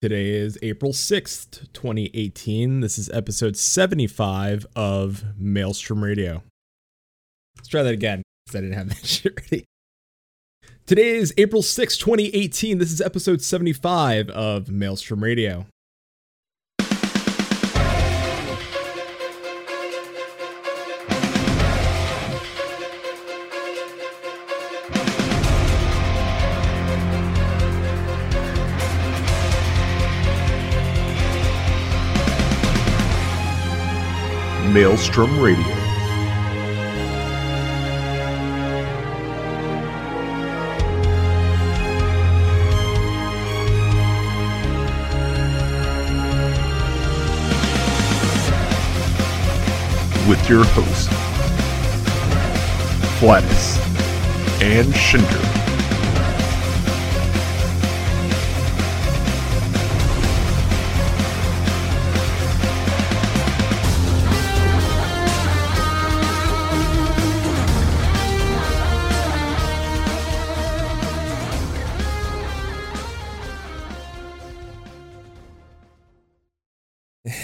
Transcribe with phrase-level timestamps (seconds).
[0.00, 2.82] Today is April 6th, 2018.
[2.82, 6.44] This is episode 75 of Maelstrom Radio.
[7.56, 9.64] Let's try that again because I didn't have that shit ready.
[10.86, 12.78] Today is April 6th, 2018.
[12.78, 15.66] This is episode 75 of Maelstrom Radio.
[34.78, 35.66] Maelstrom Radio.
[50.28, 51.08] With your hosts,
[53.18, 53.78] Flatus
[54.62, 55.57] and Shinder.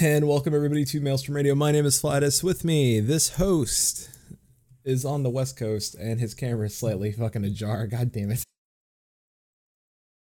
[0.05, 1.55] And welcome everybody to Maelstrom Radio.
[1.55, 2.42] My name is Flatus.
[2.44, 4.11] With me, this host
[4.84, 7.86] is on the West Coast and his camera is slightly fucking ajar.
[7.86, 8.44] God damn it.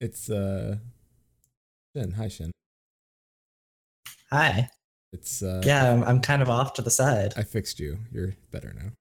[0.00, 0.76] It's uh
[1.96, 2.12] Shin.
[2.12, 2.52] Hi Shin.
[4.30, 4.68] Hi.
[5.12, 7.34] It's uh Yeah, I'm, I'm kind of off to the side.
[7.36, 7.98] I fixed you.
[8.12, 8.92] You're better now.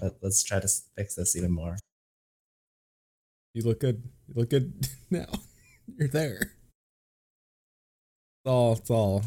[0.00, 1.78] Let, us try to fix this even more.
[3.54, 4.04] You look good.
[4.28, 5.26] You look good now.
[5.98, 6.52] You're there.
[8.46, 9.24] It's all it's all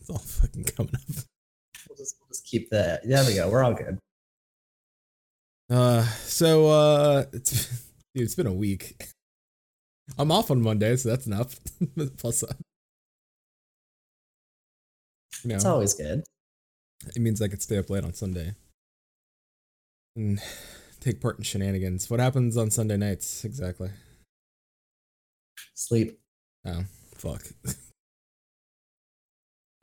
[0.00, 1.02] it's all fucking coming up.
[1.88, 3.00] We'll just, we'll just keep the.
[3.04, 3.48] There we go.
[3.48, 3.96] We're all good.
[5.70, 7.68] Uh, so uh, it's
[8.16, 9.00] dude, it's been a week.
[10.18, 11.60] I'm off on Monday, so that's enough.
[12.16, 12.48] Plus, uh,
[15.44, 16.24] you know, It's always good.
[17.14, 18.54] it means I could stay up late on Sunday
[20.16, 20.40] and
[20.98, 22.10] take part in shenanigans.
[22.10, 23.90] What happens on Sunday nights exactly?
[25.74, 26.18] Sleep.
[26.66, 26.82] Oh,
[27.14, 27.44] fuck.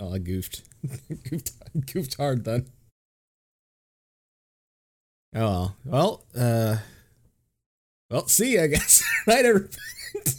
[0.04, 0.64] oh, I goofed.
[1.30, 1.52] goofed.
[1.94, 2.68] Goofed hard then.
[5.36, 5.76] Oh well.
[5.86, 6.78] Well, uh,
[8.10, 9.04] well, see, I guess.
[9.28, 9.76] Night, everybody.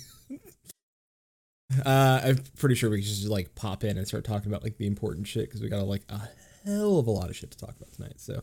[1.85, 4.77] uh, I'm pretty sure we can just like pop in and start talking about like
[4.77, 6.21] the important shit because we got like a
[6.65, 8.21] hell of a lot of shit to talk about tonight.
[8.21, 8.43] So,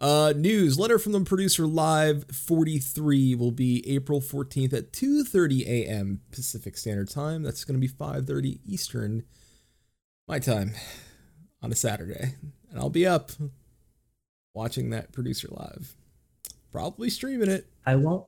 [0.00, 6.20] uh, news letter from the producer live 43 will be April 14th at 2:30 a.m.
[6.30, 7.42] Pacific Standard Time.
[7.42, 9.24] That's going to be 5:30 Eastern
[10.30, 10.72] my time
[11.60, 12.36] on a Saturday,
[12.70, 13.32] and I'll be up
[14.54, 15.94] watching that producer live.
[16.70, 17.66] Probably streaming it.
[17.84, 18.26] I won't.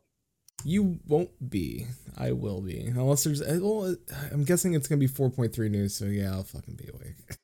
[0.64, 1.86] You won't be.
[2.18, 2.80] I will be.
[2.86, 3.40] Unless there's.
[3.40, 3.94] uh, Well,
[4.32, 5.94] I'm guessing it's gonna be 4.3 news.
[5.94, 7.36] So yeah, I'll fucking be awake.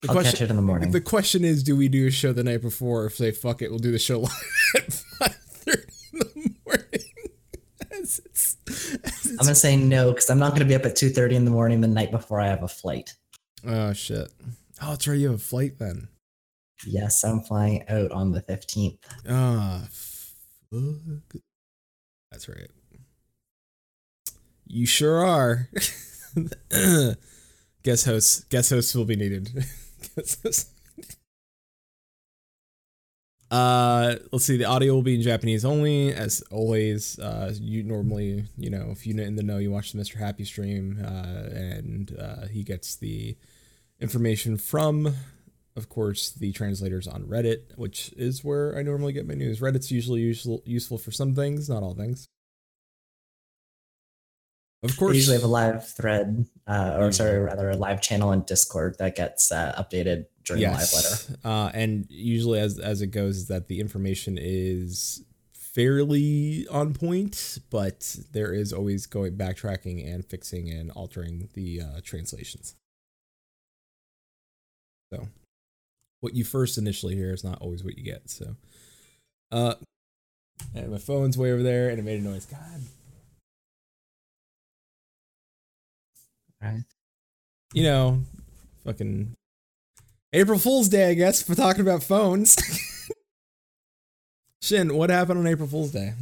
[0.00, 0.90] The I'll catch it in the morning.
[0.92, 3.68] The question is, do we do a show the night before, or say fuck it,
[3.70, 4.32] we'll do the show live
[4.76, 5.76] at 5:30
[6.12, 6.88] in the morning?
[8.02, 8.56] As it's,
[9.30, 11.80] I'm gonna say no because I'm not gonna be up at 2:30 in the morning
[11.80, 13.14] the night before I have a flight.
[13.66, 14.32] oh shit.
[14.82, 15.18] Oh, that's right.
[15.18, 16.08] You have a flight then.
[16.84, 18.98] Yes, I'm flying out on the 15th.
[19.28, 21.42] Ah, fuck.
[22.32, 22.68] That's right.
[24.66, 25.68] You sure are.
[27.82, 28.44] guest hosts.
[28.44, 29.50] Guest hosts will be needed.
[30.16, 30.70] Guest hosts.
[33.52, 34.56] Uh, let's see.
[34.56, 37.18] The audio will be in Japanese only, as always.
[37.18, 40.16] Uh, you normally, you know, if you're in the know, you watch the Mr.
[40.16, 43.36] Happy stream, uh, and uh, he gets the
[44.00, 45.14] information from
[45.76, 49.60] of course, the translators on Reddit, which is where I normally get my news.
[49.60, 52.28] Reddit's usually useful useful for some things, not all things.
[54.82, 57.14] Of course, usually have a live thread, uh, or Mm.
[57.14, 61.38] sorry, rather a live channel in Discord that gets uh, updated during the live letter.
[61.44, 65.22] Uh, and usually, as as it goes, is that the information is
[65.52, 72.00] fairly on point, but there is always going backtracking and fixing and altering the uh,
[72.02, 72.74] translations.
[75.12, 75.28] So,
[76.20, 78.28] what you first initially hear is not always what you get.
[78.28, 78.56] So,
[79.52, 79.74] uh,
[80.74, 82.46] and my phone's way over there, and it made a noise.
[82.46, 82.82] God,
[86.62, 86.84] Right.
[87.74, 88.22] you know,
[88.84, 89.34] fucking
[90.32, 92.56] April Fool's Day, I guess, for talking about phones.
[94.62, 96.14] Shin, what happened on April Fool's Day?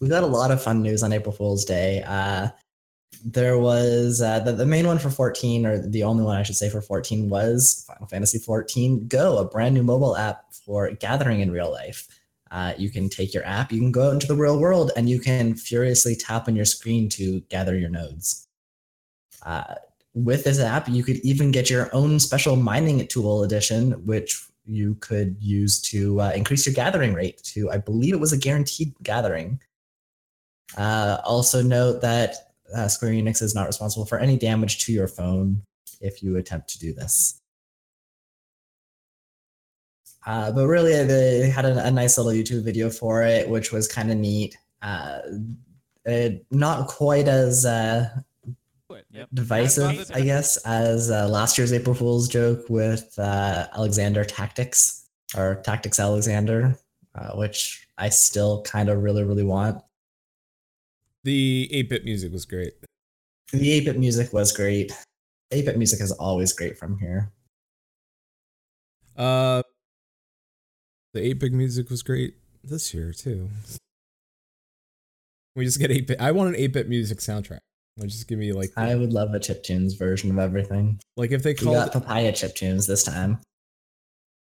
[0.00, 2.02] We got a lot of fun news on April Fool's Day.
[2.06, 2.48] Uh,
[3.24, 6.56] there was uh, the, the main one for 14, or the only one I should
[6.56, 11.40] say for 14 was Final Fantasy 14 Go, a brand new mobile app for gathering
[11.40, 12.06] in real life.
[12.50, 15.08] Uh, you can take your app, you can go out into the real world, and
[15.08, 18.46] you can furiously tap on your screen to gather your nodes.
[19.44, 19.74] Uh,
[20.14, 24.94] with this app, you could even get your own special mining tool edition, which you
[25.00, 28.94] could use to uh, increase your gathering rate to, I believe it was a guaranteed
[29.02, 29.60] gathering.
[30.76, 32.36] Uh, also, note that
[32.74, 35.62] uh, Square Enix is not responsible for any damage to your phone
[36.00, 37.40] if you attempt to do this.
[40.26, 43.86] Uh, but really, they had a, a, nice little YouTube video for it, which was
[43.86, 44.56] kind of neat.
[44.80, 45.18] Uh,
[46.06, 47.66] it, not quite as
[48.94, 49.28] uh, yep.
[49.34, 55.56] divisive, I guess, as uh, last year's April Fool's joke with uh, Alexander Tactics or
[55.64, 56.76] Tactics Alexander,
[57.14, 59.82] uh, which I still kind of really, really want.
[61.24, 62.74] The 8 bit music was great.
[63.52, 64.92] The 8 bit music was great.
[65.50, 67.32] 8 bit music is always great from here.
[69.16, 69.62] Uh,
[71.12, 73.48] the 8 bit music was great this year, too.
[75.56, 76.20] We just get 8 bit.
[76.20, 77.60] I want an 8 bit music soundtrack.
[78.02, 78.74] Just give me like.
[78.74, 81.00] The, I would love a chip tunes version of everything.
[81.16, 81.76] Like if they called.
[81.76, 83.38] We got papaya chip tunes this time.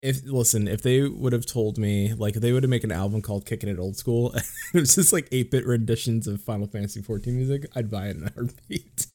[0.01, 2.91] If listen, if they would have told me, like, if they would have made an
[2.91, 4.33] album called "Kicking It Old School,"
[4.73, 8.17] it was just like eight bit renditions of Final Fantasy XIV music, I'd buy it
[8.17, 9.07] in a heartbeat.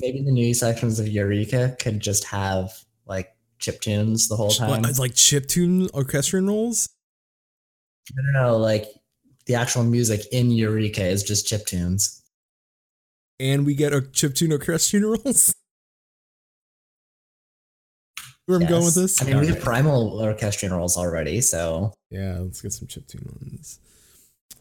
[0.00, 2.72] Maybe the new sections of Eureka could just have
[3.04, 4.82] like chip tunes the whole time.
[4.82, 6.88] What, like chip tune orchestral rolls.
[8.14, 8.86] No, no, no, like
[9.46, 12.21] the actual music in Eureka is just chip tunes
[13.42, 15.52] and we get a chip tune orchestra rolls.
[18.46, 18.68] Where yes.
[18.68, 19.20] I'm going with this?
[19.22, 23.36] I mean, we have primal orchestra rolls already, so yeah, let's get some chip tune
[23.40, 23.80] ones.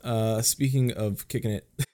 [0.04, 1.68] Uh, speaking of kicking it,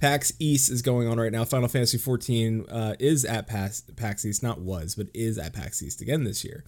[0.00, 1.44] PAX East is going on right now.
[1.44, 5.80] Final Fantasy 14 uh, is at PAX, PAX East, not was, but is at PAX
[5.82, 6.64] East again this year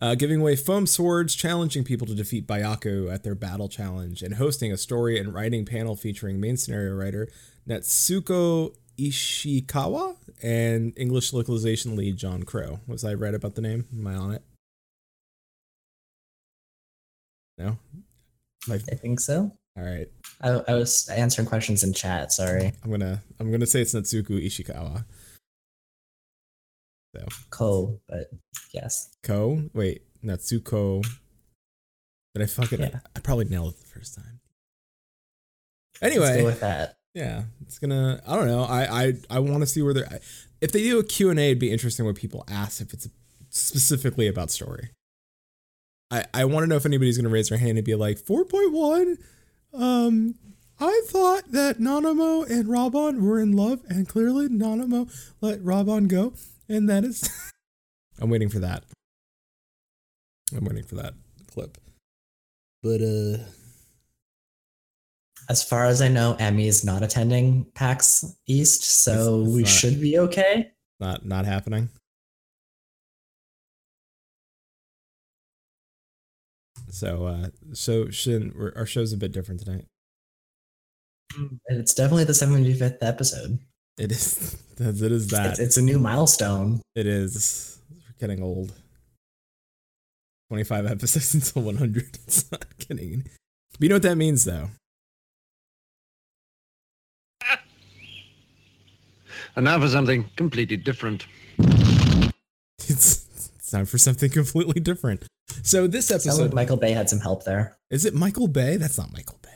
[0.00, 4.34] uh, giving away foam swords, challenging people to defeat Byakko at their battle challenge, and
[4.34, 7.28] hosting a story and writing panel featuring main scenario writer
[7.68, 12.80] Natsuko Ishikawa and English localization lead John Crow.
[12.86, 13.86] Was I right about the name?
[13.92, 14.42] Am I on it?
[17.58, 17.78] No?
[18.70, 19.52] I think so.
[19.76, 20.08] All right.
[20.40, 22.32] I, I was answering questions in chat.
[22.32, 22.72] Sorry.
[22.82, 25.04] I'm gonna I'm gonna say it's Natsuko Ishikawa.
[27.14, 28.30] So Ko, but
[28.72, 29.10] yes.
[29.22, 29.62] Ko?
[29.74, 31.06] Wait, Natsuko.
[32.34, 32.80] Did I fuck it?
[32.80, 33.00] Yeah.
[33.14, 34.40] I probably nailed it the first time.
[36.02, 36.96] Anyway, Let's go with that.
[37.16, 38.20] Yeah, it's gonna.
[38.26, 38.64] I don't know.
[38.64, 40.20] I I I want to see where they're.
[40.60, 43.08] If they do a Q and A, it'd be interesting what people ask if it's
[43.48, 44.90] specifically about story.
[46.10, 48.44] I I want to know if anybody's gonna raise their hand and be like four
[48.44, 49.16] point one.
[49.72, 50.34] Um,
[50.78, 55.10] I thought that Nanamo and Raubahn were in love, and clearly Nanamo
[55.40, 56.34] let Raubahn go.
[56.68, 57.30] And that is.
[58.20, 58.84] I'm waiting for that.
[60.54, 61.14] I'm waiting for that
[61.50, 61.78] clip.
[62.82, 63.65] But, uh.
[65.48, 69.62] As far as I know, Emmy is not attending PAX East, so it's, it's we
[69.62, 70.72] not, should be okay.
[70.98, 71.88] Not not happening.
[76.90, 79.86] So uh so Shin our show's a bit different tonight.
[81.66, 83.58] It's definitely the 75th episode.
[83.98, 84.56] It is.
[84.78, 85.52] It is that.
[85.52, 86.82] It's, it's a new milestone.
[86.94, 87.78] It is.
[87.90, 88.74] We're getting old.
[90.48, 92.18] 25 episodes until 100.
[92.26, 93.24] It's not kidding.
[93.72, 94.68] But you know what that means, though?
[99.56, 101.26] And now for something completely different.
[102.78, 105.24] It's, it's time for something completely different.
[105.62, 107.78] So this episode, like Michael Bay had some help there.
[107.90, 108.76] Is it Michael Bay?
[108.76, 109.48] That's not Michael Bay.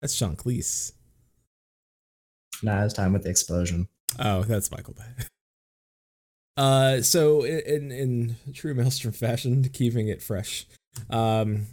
[0.00, 0.92] That's John Cleese.
[2.62, 3.88] Nah, it's time with the explosion.
[4.18, 5.24] Oh, that's Michael Bay.
[6.56, 10.66] Uh, so in in true Maelstrom fashion, keeping it fresh,
[11.08, 11.66] um,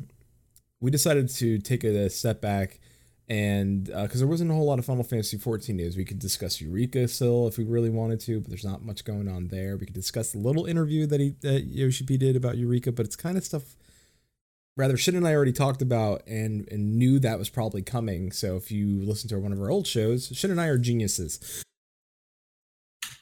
[0.80, 2.80] we decided to take a step back
[3.28, 6.20] and because uh, there wasn't a whole lot of Final Fantasy 14 news, we could
[6.20, 9.78] discuss Eureka still if we really wanted to, but there's not much going on there.
[9.78, 13.06] We could discuss the little interview that he that Yoshi P did about Eureka, but
[13.06, 13.76] it's kind of stuff
[14.78, 18.32] rather Shin and I already talked about and and knew that was probably coming.
[18.32, 21.64] So if you listen to one of our old shows, Shin and I are geniuses.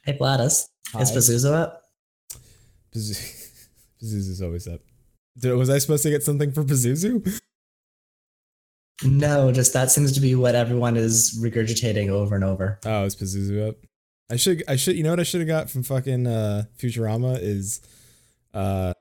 [0.03, 0.67] Hey Gladys,
[0.99, 1.83] is Pazuzu up?
[2.93, 4.81] Pazuzu's always up.
[5.41, 7.39] Was I supposed to get something for Pazuzu?
[9.03, 12.79] No, just that seems to be what everyone is regurgitating over and over.
[12.85, 13.75] Oh, it's Pazuzu up?
[14.31, 17.37] I should I should you know what I should have got from fucking uh Futurama
[17.41, 17.81] is
[18.53, 18.93] uh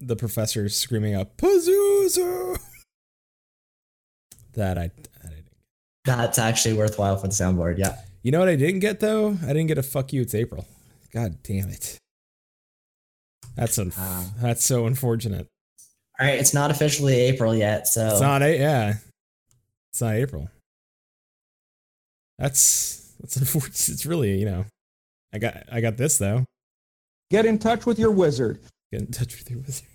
[0.00, 2.58] the professor screaming out Pazuzu.
[4.54, 5.46] that I that I didn't.
[6.04, 7.78] That's actually worthwhile for the soundboard.
[7.78, 7.96] Yeah.
[8.22, 9.36] You know what I didn't get though?
[9.42, 10.22] I didn't get a fuck you.
[10.22, 10.66] It's April.
[11.12, 11.98] God damn it.
[13.56, 15.48] That's un- uh, that's so unfortunate.
[16.20, 18.94] All right, it's not officially April yet, so It's not a yeah.
[19.90, 20.50] It's not April.
[22.38, 23.88] That's that's unfortunate.
[23.88, 24.66] It's really you know,
[25.32, 26.44] I got I got this though.
[27.30, 28.60] Get in touch with your wizard.
[28.92, 29.86] Get in touch with your wizard.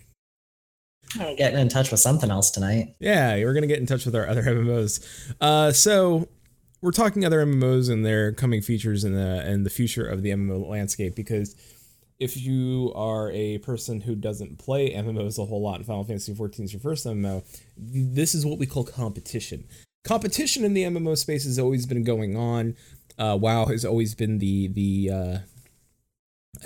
[1.20, 2.96] I'm getting in touch with something else tonight.
[2.98, 5.34] Yeah, we're gonna get in touch with our other MMOs.
[5.40, 6.28] Uh, so
[6.82, 10.30] we're talking other MMOs and their coming features and the and the future of the
[10.30, 11.54] MMO landscape because
[12.18, 16.32] if you are a person who doesn't play MMOs a whole lot and Final Fantasy
[16.32, 17.44] XIV is your first MMO,
[17.76, 19.66] this is what we call competition.
[20.04, 22.76] Competition in the MMO space has always been going on.
[23.18, 25.38] Uh, WoW has always been the the uh,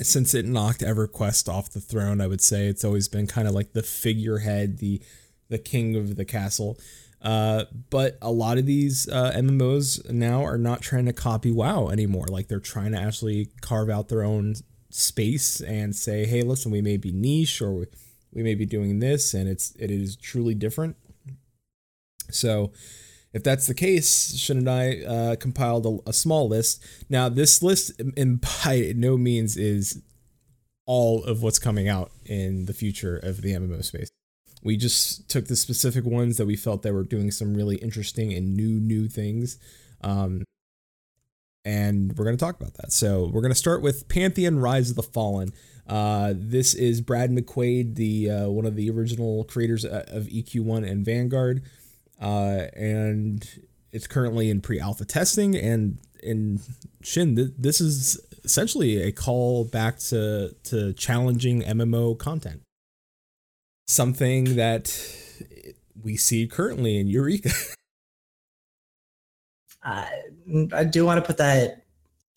[0.02, 2.20] since it knocked EverQuest off the throne.
[2.20, 5.00] I would say it's always been kind of like the figurehead, the
[5.48, 6.78] the king of the castle.
[7.22, 11.88] Uh, but a lot of these uh, MMOs now are not trying to copy WoW
[11.88, 12.26] anymore.
[12.28, 14.54] Like they're trying to actually carve out their own
[14.90, 17.86] space and say, "Hey, listen, we may be niche or
[18.32, 20.96] we, may be doing this, and it's it is truly different."
[22.30, 22.72] So,
[23.32, 26.84] if that's the case, and I uh, compiled a, a small list.
[27.08, 30.02] Now, this list, in by no means, is
[30.86, 34.10] all of what's coming out in the future of the MMO space.
[34.62, 38.32] We just took the specific ones that we felt that were doing some really interesting
[38.32, 39.58] and new new things.
[40.02, 40.44] Um,
[41.64, 42.92] and we're going to talk about that.
[42.92, 45.52] So we're going to start with Pantheon: Rise of the Fallen.
[45.86, 50.88] Uh, this is Brad McQuaid, the uh, one of the original creators uh, of EQ1
[50.88, 51.62] and Vanguard,
[52.20, 53.48] uh, and
[53.92, 55.56] it's currently in pre-alpha testing.
[55.56, 56.60] And in
[57.02, 62.62] Shin, th- this is essentially a call back to to challenging MMO content,
[63.88, 64.96] something that
[66.02, 67.50] we see currently in Eureka.
[69.82, 71.84] I do want to put that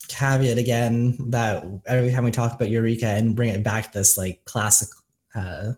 [0.08, 4.18] caveat again that every time we talk about Eureka and bring it back to this
[4.18, 4.90] like classic
[5.36, 5.74] uh,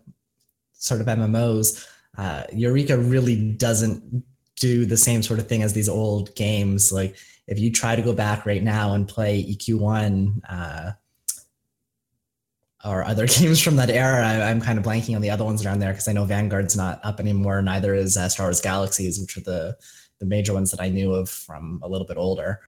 [0.72, 1.86] sort of MMOs,
[2.18, 4.24] uh, Eureka really doesn't
[4.56, 6.92] do the same sort of thing as these old games.
[6.92, 10.92] Like if you try to go back right now and play EQ1 uh,
[12.84, 15.64] or other games from that era, I, am kind of blanking on the other ones
[15.64, 17.60] around there because I know Vanguard's not up anymore.
[17.62, 19.76] Neither is uh, Star Wars Galaxies, which are the
[20.20, 22.60] the major ones that I knew of from a little bit older.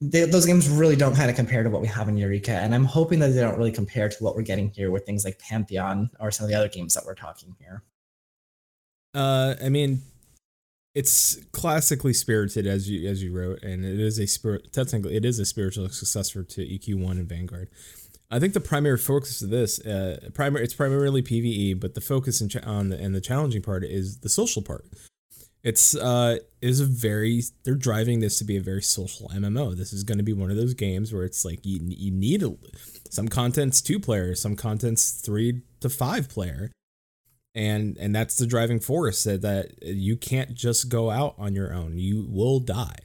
[0.00, 2.74] They, those games really don't kind of compare to what we have in Eureka, and
[2.74, 5.38] I'm hoping that they don't really compare to what we're getting here with things like
[5.38, 7.82] Pantheon or some of the other games that we're talking here.
[9.14, 10.02] Uh, I mean,
[10.94, 14.72] it's classically spirited as you as you wrote, and it is a spirit.
[14.72, 17.68] Technically, it is a spiritual successor to EQ One and Vanguard.
[18.30, 22.40] I think the primary focus of this, uh, primary, it's primarily PVE, but the focus
[22.40, 24.84] in, on the and the challenging part is the social part.
[25.62, 29.76] It's uh is a very they're driving this to be a very social MMO.
[29.76, 32.42] This is going to be one of those games where it's like you you need
[32.42, 32.54] a,
[33.10, 36.70] some content's two player, some content's three to five player,
[37.54, 41.72] and and that's the driving force that that you can't just go out on your
[41.72, 41.98] own.
[41.98, 42.98] You will die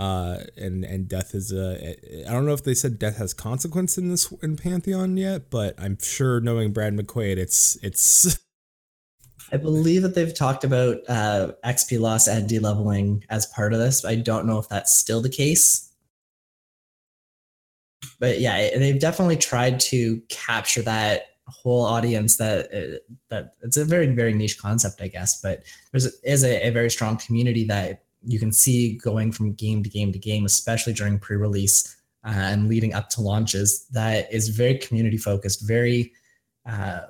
[0.00, 1.94] uh, and and death is a.
[2.26, 5.74] I don't know if they said death has consequence in this in Pantheon yet, but
[5.78, 8.38] I'm sure knowing Brad McQuaid, it's it's.
[9.52, 14.02] I believe that they've talked about uh, XP loss and deleveling as part of this.
[14.06, 15.92] I don't know if that's still the case,
[18.18, 22.96] but yeah, they've definitely tried to capture that whole audience that uh,
[23.28, 25.42] that it's a very very niche concept, I guess.
[25.42, 29.82] But there's is a, a very strong community that you can see going from game
[29.82, 34.48] to game to game, especially during pre-release uh, and leading up to launches, that is
[34.48, 36.12] very community focused, very
[36.66, 37.00] uh,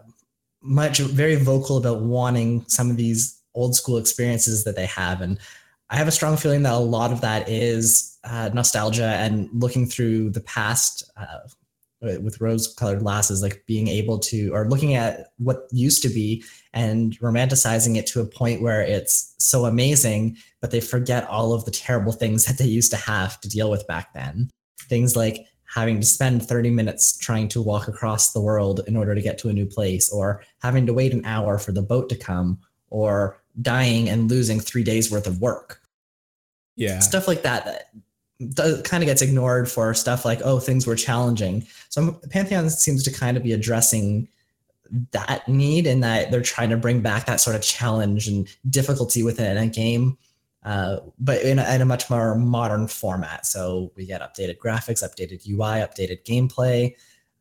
[0.62, 5.20] much, very vocal about wanting some of these old school experiences that they have.
[5.20, 5.38] And
[5.88, 9.86] I have a strong feeling that a lot of that is uh, nostalgia and looking
[9.86, 11.48] through the past uh,
[12.02, 16.08] Uh, with rose colored glasses, like being able to, or looking at what used to
[16.08, 16.42] be
[16.72, 21.66] and romanticizing it to a point where it's so amazing, but they forget all of
[21.66, 24.48] the terrible things that they used to have to deal with back then.
[24.88, 29.14] Things like having to spend 30 minutes trying to walk across the world in order
[29.14, 32.08] to get to a new place, or having to wait an hour for the boat
[32.08, 35.82] to come, or dying and losing three days worth of work.
[36.76, 37.00] Yeah.
[37.00, 37.90] Stuff like that that
[38.84, 41.66] kind of gets ignored for stuff like, oh, things were challenging.
[41.88, 44.28] So Pantheon seems to kind of be addressing
[45.12, 49.22] that need and that they're trying to bring back that sort of challenge and difficulty
[49.22, 50.16] within a game
[50.62, 55.02] uh, but in a, in a, much more modern format so we get updated graphics
[55.02, 56.92] updated ui updated gameplay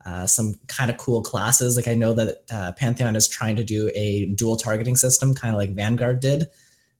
[0.06, 3.64] uh, some kind of cool classes like i know that uh, pantheon is trying to
[3.64, 6.46] do a dual targeting system kind of like vanguard did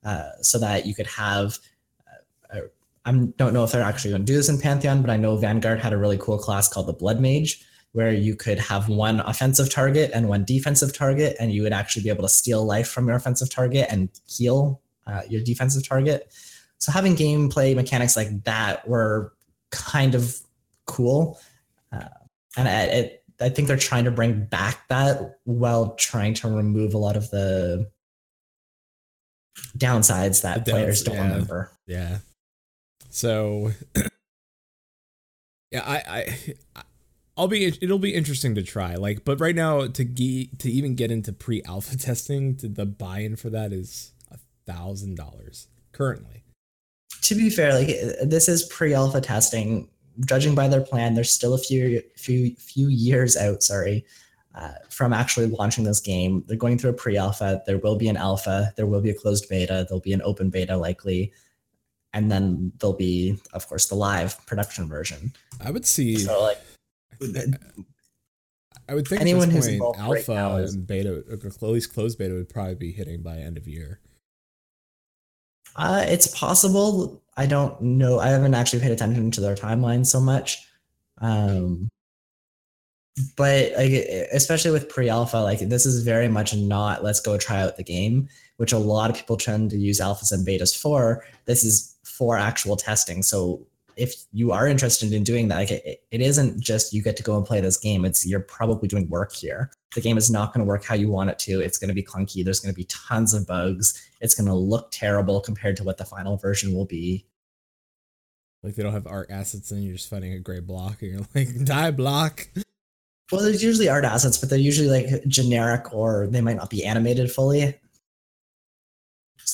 [0.04, 1.58] uh, so that you could have
[3.04, 5.36] I don't know if they're actually going to do this in Pantheon, but I know
[5.36, 9.20] Vanguard had a really cool class called the Blood Mage where you could have one
[9.20, 12.88] offensive target and one defensive target, and you would actually be able to steal life
[12.88, 16.32] from your offensive target and heal uh, your defensive target.
[16.78, 19.32] So having gameplay mechanics like that were
[19.70, 20.36] kind of
[20.86, 21.40] cool,
[21.92, 22.04] uh,
[22.56, 26.94] and I, it, I think they're trying to bring back that while trying to remove
[26.94, 27.90] a lot of the
[29.76, 31.22] downsides that The players don't yeah.
[31.22, 31.72] remember.
[31.86, 32.18] Yeah.
[33.10, 33.72] So
[35.70, 36.02] yeah, I
[36.74, 36.82] I
[37.36, 38.94] I'll be it'll be interesting to try.
[38.96, 43.36] Like, but right now to ge- to even get into pre-alpha testing, to the buy-in
[43.36, 44.38] for that is a
[44.70, 46.44] thousand dollars currently.
[47.22, 47.88] to be fair, like
[48.22, 49.88] this is pre-alpha testing.
[50.26, 53.62] Judging by their plan, they're still a few few few years out.
[53.62, 54.04] Sorry,
[54.54, 56.44] uh, from actually launching this game.
[56.46, 57.62] They're going through a pre-alpha.
[57.66, 58.72] There will be an alpha.
[58.76, 59.86] There will be a closed beta.
[59.88, 61.32] There'll be an open beta likely,
[62.12, 65.32] and then there'll be, of course, the live production version.
[65.60, 66.16] I would see.
[66.18, 66.58] So like,
[68.88, 71.62] I would think anyone who's this point, right alpha now is- and beta, or at
[71.62, 74.00] least closed beta, would probably be hitting by end of year.
[75.76, 77.22] Uh, it's possible.
[77.36, 78.18] I don't know.
[78.18, 80.66] I haven't actually paid attention to their timeline so much.
[81.18, 81.88] Um,
[83.36, 83.92] but like,
[84.32, 88.28] especially with pre-alpha, like this is very much not let's go try out the game,
[88.56, 91.24] which a lot of people tend to use alphas and betas for.
[91.44, 93.22] This is for actual testing.
[93.22, 97.16] So if you are interested in doing that, like it, it isn't just you get
[97.16, 98.04] to go and play this game.
[98.04, 99.70] It's you're probably doing work here.
[99.94, 101.60] The game is not going to work how you want it to.
[101.62, 102.44] It's going to be clunky.
[102.44, 104.06] There's going to be tons of bugs.
[104.20, 107.24] It's going to look terrible compared to what the final version will be.
[108.62, 111.26] Like they don't have art assets, and you're just fighting a gray block, and you're
[111.34, 112.46] like, die block.
[113.32, 116.84] Well, there's usually art assets, but they're usually like generic or they might not be
[116.84, 117.80] animated fully.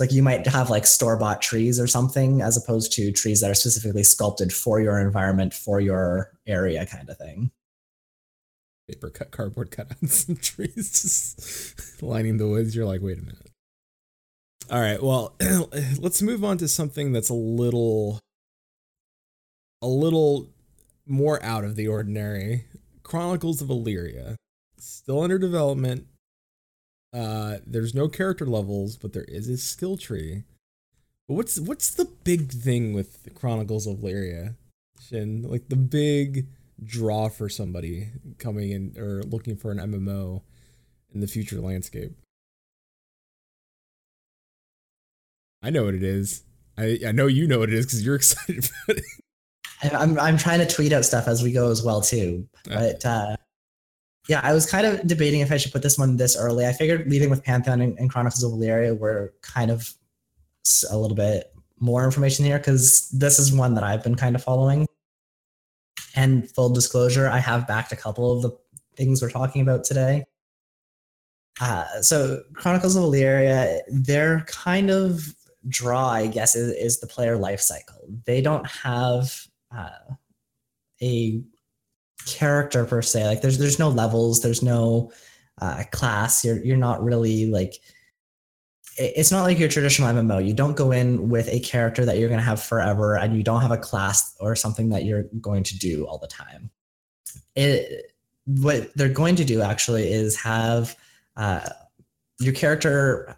[0.00, 3.50] Like you might have like store bought trees or something as opposed to trees that
[3.50, 7.50] are specifically sculpted for your environment, for your area kind of thing.
[8.88, 12.74] paper cut cardboard cut cutouts and trees just lining the woods.
[12.74, 13.50] You're like, wait a minute.
[14.70, 15.36] All right, well,
[15.98, 18.18] let's move on to something that's a little
[19.82, 20.50] a little
[21.06, 22.66] more out of the ordinary.
[23.02, 24.36] Chronicles of Illyria.
[24.78, 26.06] Still under development.
[27.16, 30.44] Uh there's no character levels, but there is a skill tree.
[31.28, 34.56] But what's what's the big thing with Chronicles of Illyria?
[35.00, 35.42] Shin?
[35.42, 36.46] Like the big
[36.82, 40.42] draw for somebody coming in or looking for an MMO
[41.14, 42.12] in the future landscape?
[45.62, 46.42] I know what it is.
[46.78, 49.04] I, I know you know what it is because you're excited about it.
[49.92, 52.46] I'm I'm trying to tweet out stuff as we go as well too.
[52.64, 53.36] But uh,
[54.28, 56.66] yeah, I was kind of debating if I should put this one this early.
[56.66, 59.92] I figured leading with Pantheon and, and Chronicles of Illyria were kind of
[60.90, 64.42] a little bit more information here because this is one that I've been kind of
[64.42, 64.86] following.
[66.14, 68.50] And full disclosure, I have backed a couple of the
[68.96, 70.24] things we're talking about today.
[71.60, 75.34] Uh, so Chronicles of Illyria, their kind of
[75.68, 78.00] draw, I guess, is, is the player life cycle.
[78.24, 79.32] They don't have
[79.74, 80.14] uh,
[81.02, 81.42] a
[82.26, 83.26] character per se.
[83.26, 85.12] Like there's there's no levels, there's no
[85.60, 86.44] uh, class.
[86.44, 87.80] You're you're not really like
[88.98, 90.46] it's not like your traditional MMO.
[90.46, 93.42] You don't go in with a character that you're going to have forever, and you
[93.42, 96.70] don't have a class or something that you're going to do all the time.
[97.54, 98.12] It
[98.46, 100.96] what they're going to do actually is have
[101.36, 101.68] uh,
[102.38, 103.36] your character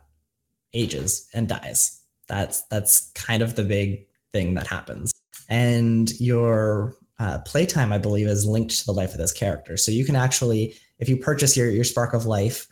[0.75, 2.01] ages and dies.
[2.29, 5.13] That's that's kind of the big thing that happens,
[5.49, 9.77] and your uh, playtime, I believe, is linked to the life of this character.
[9.77, 12.67] So you can actually, if you purchase your your Spark of Life,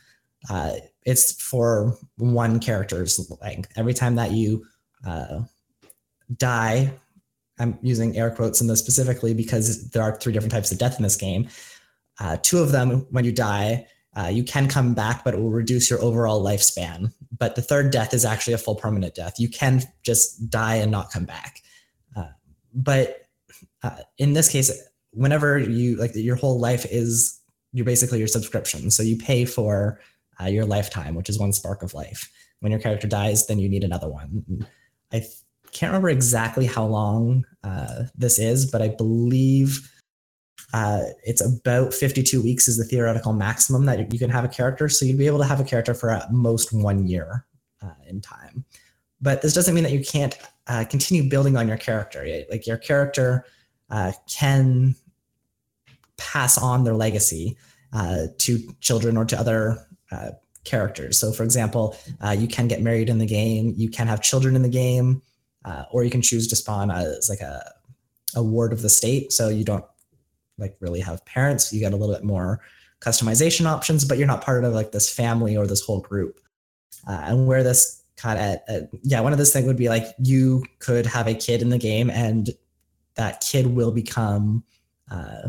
[0.48, 3.72] uh, it's for one character's length.
[3.76, 4.64] Every time that you
[5.04, 5.40] uh,
[6.36, 6.92] die,
[7.58, 10.96] I'm using air quotes in this specifically because there are three different types of death
[10.96, 11.48] in this game.
[12.20, 15.50] Uh, two of them, when you die, uh, you can come back, but it will
[15.50, 17.12] reduce your overall lifespan.
[17.36, 19.38] But the third death is actually a full permanent death.
[19.38, 21.60] You can just die and not come back.
[22.16, 22.28] Uh,
[22.72, 23.25] but
[23.86, 24.70] uh, in this case,
[25.12, 27.40] whenever you like your whole life is
[27.72, 28.90] you're basically your subscription.
[28.90, 30.00] So you pay for
[30.40, 32.30] uh, your lifetime, which is one spark of life.
[32.60, 34.66] When your character dies, then you need another one.
[35.12, 35.30] I th-
[35.72, 39.90] can't remember exactly how long uh, this is, but I believe
[40.72, 44.88] uh, it's about 52 weeks is the theoretical maximum that you can have a character.
[44.88, 47.46] So you'd be able to have a character for at most one year
[47.82, 48.64] uh, in time.
[49.20, 52.26] But this doesn't mean that you can't uh, continue building on your character.
[52.50, 53.44] Like your character
[53.90, 54.94] uh, can
[56.16, 57.56] pass on their legacy
[57.92, 60.30] uh, to children or to other uh,
[60.64, 61.18] characters.
[61.18, 64.56] So, for example, uh, you can get married in the game, you can have children
[64.56, 65.22] in the game,
[65.64, 67.72] uh, or you can choose to spawn as like a,
[68.34, 69.32] a ward of the state.
[69.32, 69.84] So you don't
[70.58, 71.72] like really have parents.
[71.72, 72.60] You get a little bit more
[73.00, 76.40] customization options, but you're not part of like this family or this whole group.
[77.06, 80.64] Uh, and where this kind of yeah, one of those things would be like you
[80.78, 82.50] could have a kid in the game, and
[83.16, 84.62] that kid will become
[85.10, 85.48] uh,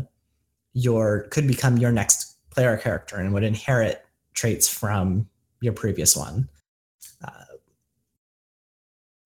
[0.72, 4.04] your could become your next player character and would inherit
[4.34, 5.28] traits from
[5.60, 6.48] your previous one.
[7.24, 7.30] Uh,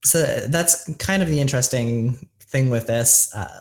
[0.05, 3.61] so that's kind of the interesting thing with this uh,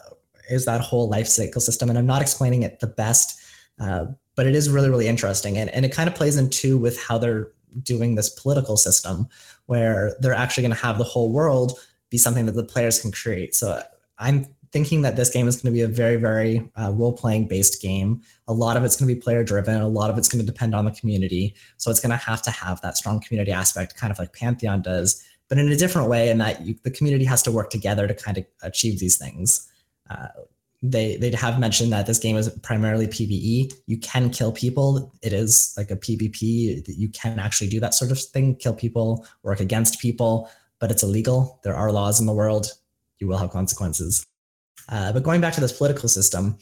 [0.49, 3.39] is that whole life cycle system, and I'm not explaining it the best,
[3.79, 7.01] uh, but it is really really interesting, and and it kind of plays into with
[7.01, 7.51] how they're
[7.83, 9.27] doing this political system,
[9.67, 13.11] where they're actually going to have the whole world be something that the players can
[13.11, 13.55] create.
[13.55, 13.81] So
[14.17, 17.47] I'm thinking that this game is going to be a very, very uh, role playing
[17.47, 18.21] based game.
[18.47, 19.81] A lot of it's going to be player driven.
[19.81, 21.55] A lot of it's going to depend on the community.
[21.77, 24.81] So it's going to have to have that strong community aspect, kind of like Pantheon
[24.81, 26.29] does, but in a different way.
[26.29, 29.67] In that you, the community has to work together to kind of achieve these things.
[30.09, 30.27] Uh,
[30.83, 33.73] they they have mentioned that this game is primarily PVE.
[33.85, 35.13] You can kill people.
[35.21, 36.83] It is like a PvP.
[36.87, 41.03] You can actually do that sort of thing, kill people, work against people, but it's
[41.03, 41.59] illegal.
[41.63, 42.73] There are laws in the world.
[43.19, 44.25] You will have consequences.
[44.91, 46.57] Uh, but going back to this political system,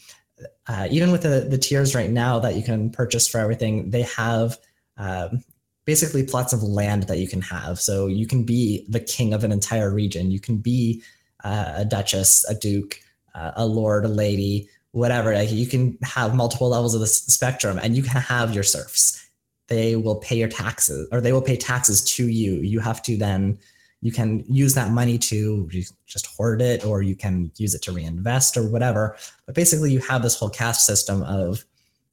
[0.68, 4.02] uh, even with the, the tiers right now that you can purchase for everything, they
[4.02, 4.56] have
[4.96, 5.42] um,
[5.84, 7.80] basically plots of land that you can have.
[7.80, 10.30] So you can be the king of an entire region.
[10.30, 11.02] You can be
[11.42, 13.00] uh, a duchess, a duke,
[13.34, 15.34] uh, a lord, a lady, whatever.
[15.34, 19.28] Like you can have multiple levels of the spectrum, and you can have your serfs.
[19.68, 22.56] They will pay your taxes, or they will pay taxes to you.
[22.56, 23.58] You have to then
[24.02, 25.68] you can use that money to
[26.06, 29.16] just hoard it or you can use it to reinvest or whatever.
[29.46, 31.64] But basically you have this whole caste system of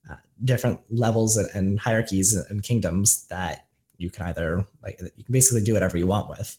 [0.10, 5.64] uh, different levels and hierarchies and kingdoms that you can either like you can basically
[5.64, 6.58] do whatever you want with.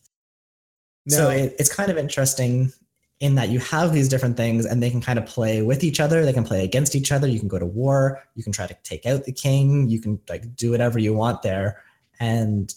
[1.07, 2.73] Now, so it, it's kind of interesting
[3.21, 6.01] in that you have these different things and they can kind of play with each
[6.01, 6.25] other.
[6.25, 7.27] They can play against each other.
[7.27, 8.23] You can go to war.
[8.35, 9.89] You can try to take out the king.
[9.89, 11.83] You can like do whatever you want there.
[12.21, 12.73] And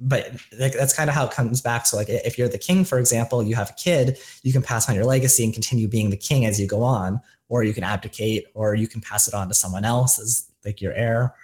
[0.00, 1.86] but that's kind of how it comes back.
[1.86, 4.88] So, like, if you're the king, for example, you have a kid, you can pass
[4.88, 7.84] on your legacy and continue being the king as you go on, or you can
[7.84, 11.34] abdicate, or you can pass it on to someone else as like your heir.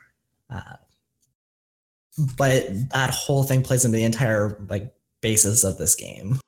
[0.48, 0.76] Uh,
[2.36, 6.40] but that whole thing plays into the entire like basis of this game.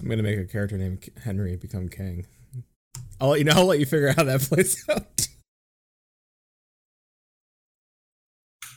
[0.00, 2.26] I'm gonna make a character named Henry become king.
[3.20, 3.52] I'll let you know.
[3.56, 5.28] I'll let you figure out how that plays out.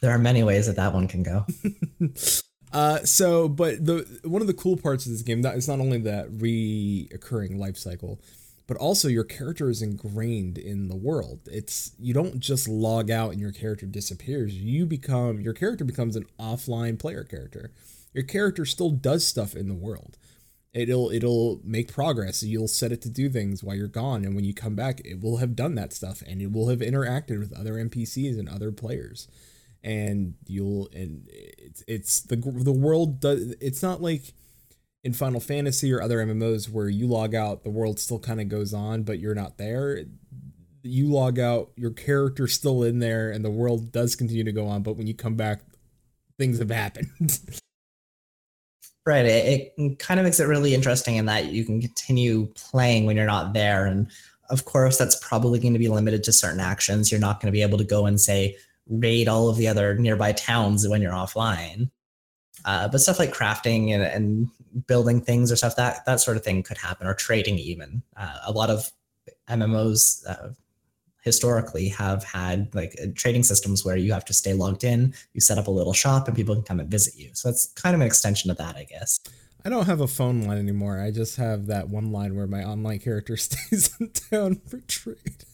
[0.02, 1.46] There are many ways that that one can go.
[2.72, 5.80] Uh, so, but the one of the cool parts of this game that is not
[5.80, 8.20] only that reoccurring life cycle,
[8.68, 11.40] but also your character is ingrained in the world.
[11.48, 14.54] It's you don't just log out and your character disappears.
[14.54, 17.72] You become your character becomes an offline player character.
[18.14, 20.18] Your character still does stuff in the world.
[20.72, 22.44] It'll it'll make progress.
[22.44, 25.20] You'll set it to do things while you're gone, and when you come back, it
[25.20, 28.72] will have done that stuff, and it will have interacted with other NPCs and other
[28.72, 29.28] players
[29.84, 34.34] and you'll and it's it's the the world does it's not like
[35.04, 38.50] in Final Fantasy or other MMOs where you log out the world still kind of
[38.50, 40.04] goes on but you're not there.
[40.84, 44.68] You log out your character's still in there and the world does continue to go
[44.68, 45.62] on but when you come back
[46.38, 47.40] things have happened.
[49.06, 53.06] Right it, it kind of makes it really interesting in that you can continue playing
[53.06, 54.08] when you're not there and
[54.52, 57.12] of course that's probably going to be limited to certain actions.
[57.12, 58.58] You're not going to be able to go and say
[58.90, 61.90] raid all of the other nearby towns when you're offline.
[62.66, 64.50] Uh, but stuff like crafting and, and,
[64.86, 68.04] building things or stuff that that sort of thing could happen, or trading even.
[68.16, 68.92] Uh, a lot of
[69.50, 70.50] MMOs uh,
[71.22, 75.14] historically have had like uh, trading systems where you have to stay logged in.
[75.34, 77.32] You set up a little shop and people can come and visit you.
[77.34, 79.20] So it's kind of an extension of that, I guess.
[79.66, 81.02] I don't have a phone line anymore.
[81.02, 85.46] I just have that one line where my online character stays in town for trade.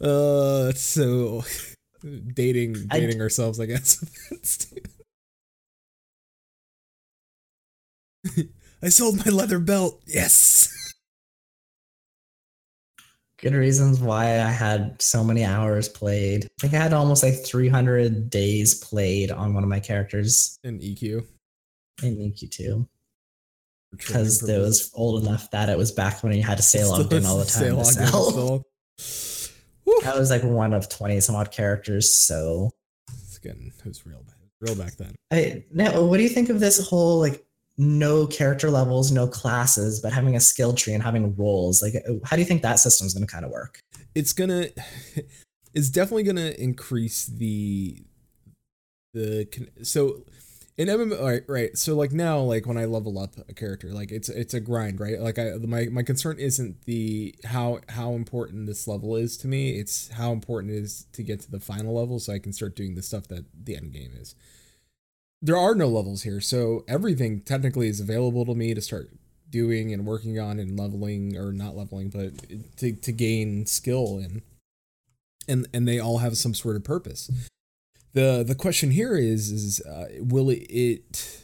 [0.00, 1.44] Uh, so
[2.34, 4.04] dating dating I, ourselves, I guess.
[8.82, 10.02] I sold my leather belt.
[10.06, 10.70] Yes.
[13.38, 16.44] Good reasons why I had so many hours played.
[16.44, 20.58] I think I had almost like 300 days played on one of my characters.
[20.64, 21.26] In EQ.
[22.02, 22.88] In EQ too.
[23.90, 27.12] Because it was old enough that it was back when you had to stay logged
[27.12, 28.64] in all the time.
[30.02, 32.12] That was like one of 20 some odd characters.
[32.12, 32.70] So
[33.12, 35.14] it's getting it was real back, real back then.
[35.32, 37.44] I, now, what do you think of this whole like
[37.76, 41.82] no character levels, no classes, but having a skill tree and having roles?
[41.82, 43.80] Like, uh, how do you think that system's going to kind of work?
[44.14, 44.68] It's gonna,
[45.74, 48.04] it's definitely going to increase the
[49.12, 49.46] the
[49.82, 50.24] so
[50.76, 51.78] in MMO, right, right.
[51.78, 54.98] So like now, like when I level up a character, like it's it's a grind,
[54.98, 55.20] right?
[55.20, 59.78] Like I my my concern isn't the how how important this level is to me.
[59.78, 62.74] It's how important it is to get to the final level, so I can start
[62.74, 64.34] doing the stuff that the end game is.
[65.40, 69.10] There are no levels here, so everything technically is available to me to start
[69.50, 72.32] doing and working on and leveling or not leveling, but
[72.78, 74.42] to to gain skill in.
[75.46, 77.30] And and they all have some sort of purpose
[78.14, 81.40] the the question here is is uh, will it, it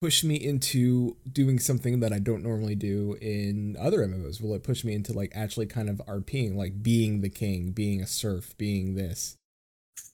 [0.00, 4.40] push me into doing something that I don't normally do in other MMOs?
[4.40, 8.00] Will it push me into like actually kind of RPing, like being the king, being
[8.00, 9.36] a serf, being this?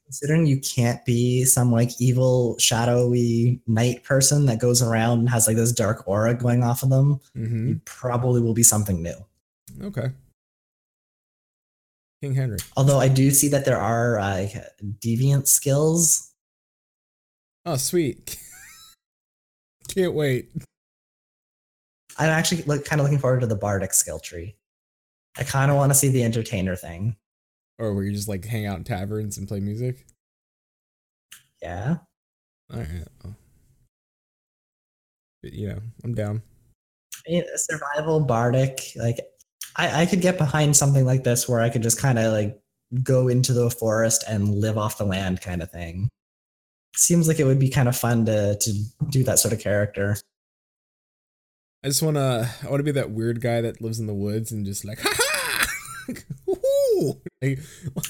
[0.06, 5.46] Considering you can't be some like evil, shadowy knight person that goes around and has
[5.46, 7.68] like this dark aura going off of them, Mm-hmm.
[7.68, 9.16] you probably will be something new.
[9.82, 10.08] Okay.
[12.24, 12.58] King Henry.
[12.74, 14.46] Although I do see that there are uh,
[15.00, 16.32] deviant skills.
[17.66, 18.38] Oh, sweet.
[19.88, 20.50] Can't wait.
[22.16, 24.56] I'm actually look, kind of looking forward to the bardic skill tree.
[25.36, 27.16] I kind of want to see the entertainer thing.
[27.78, 30.06] Or where you just like hang out in taverns and play music.
[31.60, 31.98] Yeah.
[32.72, 33.34] All right.
[35.42, 36.40] But, you know, I'm down.
[37.26, 39.18] I mean, survival bardic like
[39.76, 42.60] I, I could get behind something like this where i could just kind of like
[43.02, 46.10] go into the forest and live off the land kind of thing.
[46.94, 48.72] Seems like it would be kind of fun to to
[49.10, 50.16] do that sort of character.
[51.82, 54.64] I just wanna I wanna be that weird guy that lives in the woods and
[54.64, 55.66] just like ha ha!
[56.46, 57.20] Woohoo!
[57.42, 57.58] like,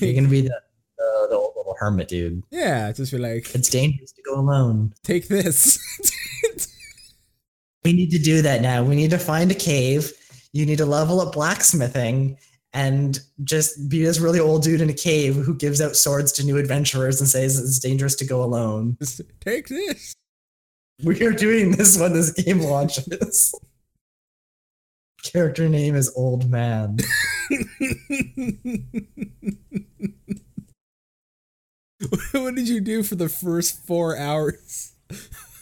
[0.00, 0.60] you're gonna be the,
[0.98, 2.42] the, the old little hermit dude.
[2.50, 4.92] Yeah, just be like it's dangerous to go alone.
[5.02, 5.78] Take this.
[7.84, 8.84] we need to do that now.
[8.84, 10.12] We need to find a cave
[10.54, 12.38] you need to level up blacksmithing
[12.72, 16.44] and just be this really old dude in a cave who gives out swords to
[16.44, 18.96] new adventurers and says it's dangerous to go alone
[19.40, 20.14] take this.
[21.02, 23.52] We are doing this when this game launches.
[25.24, 26.98] Character name is Old Man.
[32.32, 34.92] what did you do for the first four hours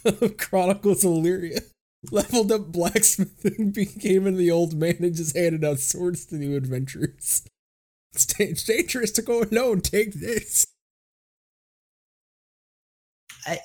[0.05, 1.61] of Chronicles of Illyria?
[2.11, 7.43] Leveled up blacksmithing, became the old man, and just handed out swords to new adventurers.
[8.15, 9.81] It's, da- it's dangerous to go alone.
[9.81, 10.67] Take this.
[13.47, 13.59] I,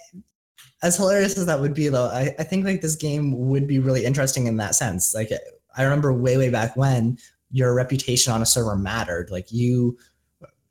[0.84, 3.80] As hilarious as that would be, though, I, I think like this game would be
[3.80, 5.13] really interesting in that sense.
[5.15, 5.32] Like
[5.78, 7.17] I remember way, way back when
[7.52, 9.30] your reputation on a server mattered.
[9.32, 9.97] Like you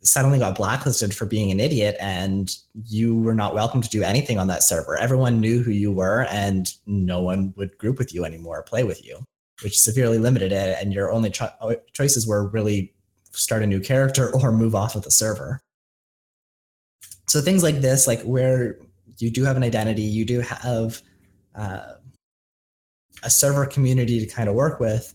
[0.06, 4.38] suddenly got blacklisted for being an idiot and you were not welcome to do anything
[4.38, 4.96] on that server.
[4.96, 9.04] Everyone knew who you were and no one would group with you anymore, play with
[9.04, 9.24] you,
[9.62, 10.78] which severely limited it.
[10.80, 12.94] And your only cho- choices were really
[13.32, 15.60] start a new character or move off of the server.
[17.26, 18.78] So things like this, like where
[19.18, 21.02] you do have an identity, you do have
[21.54, 21.94] uh,
[23.22, 25.12] a server community to kind of work with.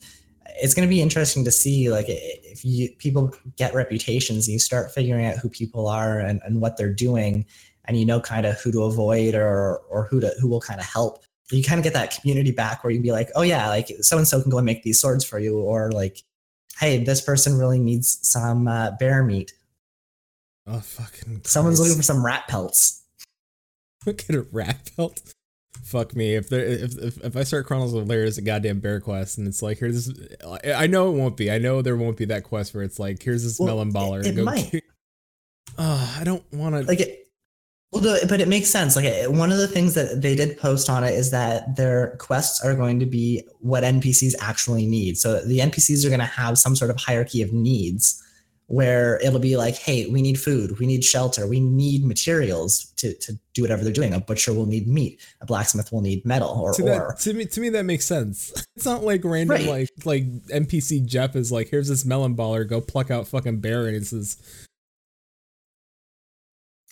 [0.61, 4.59] It's going to be interesting to see, like, if you people get reputations, and you
[4.59, 7.45] start figuring out who people are and, and what they're doing,
[7.85, 10.79] and you know kind of who to avoid or or who to who will kind
[10.79, 11.23] of help.
[11.51, 14.17] You kind of get that community back where you'd be like, oh yeah, like so
[14.17, 16.23] and so can go and make these swords for you, or like,
[16.79, 19.53] hey, this person really needs some uh, bear meat.
[20.67, 21.41] Oh fucking!
[21.43, 21.89] Someone's Christ.
[21.89, 23.03] looking for some rat pelts.
[24.05, 25.21] Look at a rat belt.
[25.83, 26.35] Fuck me.
[26.35, 29.37] If there, if, if if I start Chronicles of Lair as a goddamn bear quest,
[29.37, 30.37] and it's like here's this,
[30.75, 31.49] I know it won't be.
[31.51, 34.19] I know there won't be that quest where it's like here's this Well, melon baller.
[34.21, 34.83] it- it go might.
[35.77, 36.81] Ah, I don't want to.
[36.83, 37.17] like it
[37.93, 40.57] well no, but it makes sense like it- one of the things that they did
[40.57, 45.17] post on it is that their quests are going to be what npcs actually need
[45.17, 48.21] so the npcs are going to have some sort of hierarchy of needs
[48.71, 53.13] where it'll be like hey we need food we need shelter we need materials to,
[53.15, 56.49] to do whatever they're doing a butcher will need meat a blacksmith will need metal
[56.49, 58.65] or to, that, to me, to me, that makes sense.
[58.77, 59.67] It's not like random, Right.
[59.67, 64.13] like like NPC Jeff is like, here's this melon baller, go pluck out fucking berries.
[64.13, 64.37] Is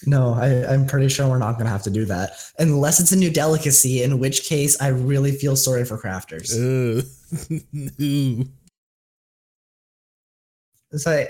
[0.06, 3.12] no I, i'm pretty sure we're not going to have to do that unless it's
[3.12, 6.56] a new delicacy in which case i really feel sorry for crafters.
[10.94, 11.26] So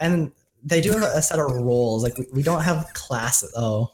[0.00, 0.32] and
[0.64, 2.02] they do have a set of roles.
[2.02, 3.52] Like we, we don't have classes.
[3.56, 3.90] Oh,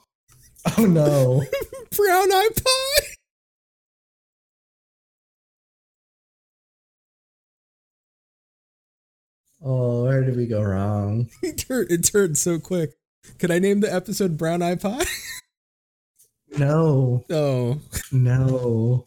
[0.76, 1.42] oh no!
[1.96, 3.06] brown eye pie.
[9.62, 11.28] Oh, where did we go wrong?
[11.42, 12.92] It turned, it turned so quick.
[13.38, 15.04] Could I name the episode Brown Eye Pie?
[16.56, 17.80] No, Oh,
[18.12, 19.04] no.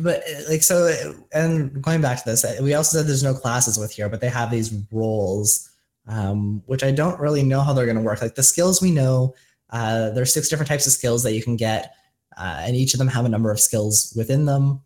[0.00, 0.92] But uh, like so,
[1.32, 4.20] and going back to this, uh, we also said there's no classes with here, but
[4.20, 5.70] they have these roles.
[6.08, 8.22] um, which I don't really know how they're going to work.
[8.22, 9.34] Like the skills we know,
[9.70, 11.94] uh, there's six different types of skills that you can get,
[12.36, 14.80] uh, and each of them have a number of skills within them,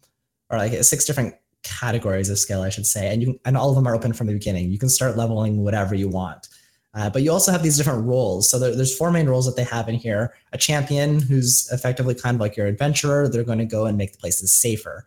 [0.51, 3.13] or like six different categories of skill, I should say.
[3.13, 4.71] And you and all of them are open from the beginning.
[4.71, 6.49] You can start leveling whatever you want.
[6.95, 8.51] Uh, but you also have these different roles.
[8.51, 10.35] So there, there's four main roles that they have in here.
[10.53, 13.29] A champion, who's effectively kind of like your adventurer.
[13.29, 15.07] They're going to go and make the places safer.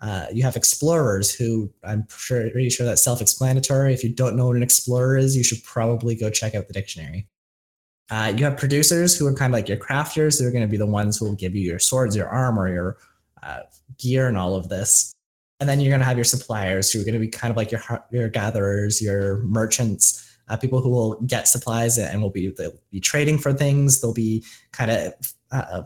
[0.00, 3.92] Uh, you have explorers, who I'm sure, pretty sure that's self-explanatory.
[3.94, 6.74] If you don't know what an explorer is, you should probably go check out the
[6.74, 7.26] dictionary.
[8.10, 10.38] Uh, you have producers, who are kind of like your crafters.
[10.38, 12.98] They're going to be the ones who will give you your swords, your armor, your
[13.42, 13.60] uh,
[13.98, 15.12] gear, and all of this.
[15.58, 17.56] And then you're going to have your suppliers, who are going to be kind of
[17.56, 22.48] like your your gatherers, your merchants uh, people who will get supplies and will be
[22.48, 24.00] they'll be trading for things.
[24.00, 25.12] They'll be kind of
[25.50, 25.82] uh,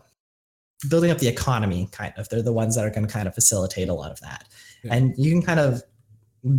[0.89, 1.89] building up the economy.
[1.93, 4.21] Kind of, they're the ones that are going to kind of facilitate a lot of
[4.21, 4.49] that.
[4.83, 4.95] Yeah.
[4.95, 5.83] And you can kind of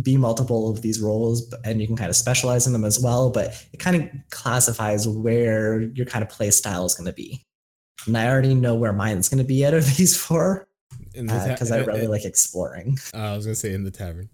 [0.02, 3.30] be multiple of these roles, and you can kind of specialize in them as well.
[3.30, 7.44] But it kind of classifies where your kind of play style is going to be.
[8.06, 10.68] And I already know where mine's going to be out of these four
[11.12, 12.98] because uh, I really like exploring.
[13.14, 14.28] Uh, I was gonna say in the tavern.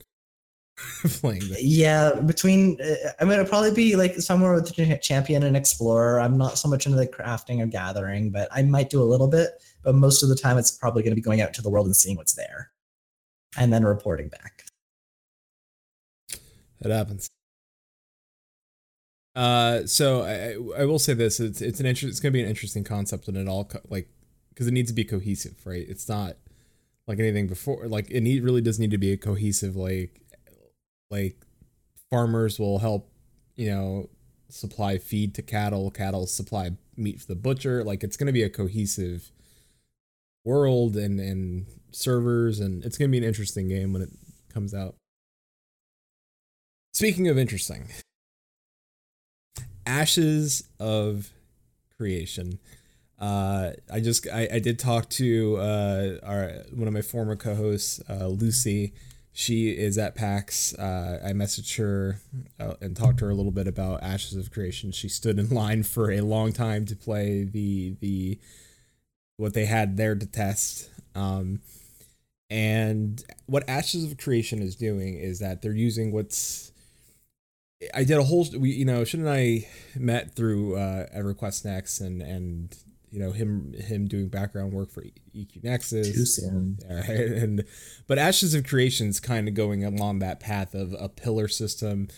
[1.05, 1.63] playing this.
[1.63, 6.21] Yeah, between uh, I mean, it'll probably be like somewhere with champion and explorer.
[6.21, 9.29] I'm not so much into the crafting or gathering, but I might do a little
[9.29, 9.51] bit.
[9.83, 11.87] But most of the time, it's probably going to be going out into the world
[11.87, 12.71] and seeing what's there,
[13.57, 14.65] and then reporting back.
[16.81, 17.31] It happens.
[19.35, 22.11] Uh, so I, I will say this: it's it's an interest.
[22.11, 24.09] It's going to be an interesting concept, and it all co- like
[24.51, 25.87] because it needs to be cohesive, right?
[25.89, 26.37] It's not
[27.07, 27.87] like anything before.
[27.87, 30.23] Like it need, really does need to be a cohesive like
[31.11, 31.37] like
[32.11, 33.11] farmers will help,
[33.55, 34.09] you know,
[34.49, 37.85] supply feed to cattle, cattle supply meat for the butcher.
[37.85, 39.31] Like it's going to be a cohesive
[40.45, 44.11] world and and servers and it's going to be an interesting game when it
[44.53, 44.95] comes out.
[46.93, 47.89] Speaking of interesting,
[49.85, 51.31] Ashes of
[51.97, 52.59] Creation.
[53.19, 58.01] Uh, I just I, I did talk to uh, our one of my former co-hosts,
[58.09, 58.93] uh, Lucy,
[59.39, 60.73] she is at PAX.
[60.73, 62.23] Uh, I messaged her
[62.59, 64.93] uh, and talked to her a little bit about Ashes of Creation.
[64.93, 68.39] She stood in line for a long time to play the the
[69.37, 70.89] what they had there to test.
[71.15, 71.61] Um,
[72.49, 76.73] and what Ashes of Creation is doing is that they're using what's
[77.93, 82.01] I did a whole we you know should and I met through uh, EverQuest Next
[82.01, 82.75] and and
[83.11, 85.03] you know him him doing background work for
[85.35, 86.37] EQ Nexus.
[86.37, 86.79] Soon.
[86.89, 87.65] And
[88.07, 92.09] but Ashes of Creation's kind of going along that path of a pillar system,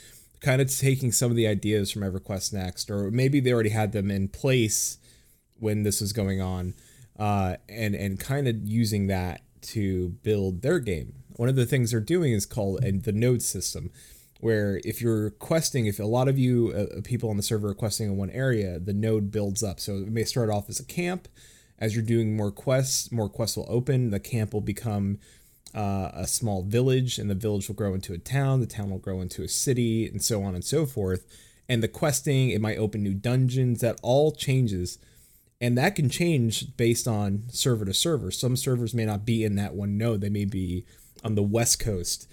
[0.40, 3.92] kind of taking some of the ideas from EverQuest Next, or maybe they already had
[3.92, 4.98] them in place
[5.58, 6.74] when this was going on,
[7.18, 11.14] uh, and and kind of using that to build their game.
[11.36, 13.90] One of the things they're doing is called the node system
[14.38, 17.74] where if you're questing, if a lot of you uh, people on the server are
[17.74, 19.80] questing in one area, the node builds up.
[19.80, 21.28] So it may start off as a camp.
[21.78, 24.10] As you're doing more quests, more quests will open.
[24.10, 25.18] The camp will become
[25.74, 28.60] uh, a small village, and the village will grow into a town.
[28.60, 31.26] The town will grow into a city, and so on and so forth.
[31.68, 33.80] And the questing, it might open new dungeons.
[33.80, 34.98] That all changes,
[35.60, 38.30] and that can change based on server to server.
[38.30, 40.84] Some servers may not be in that one node; they may be
[41.22, 42.28] on the west coast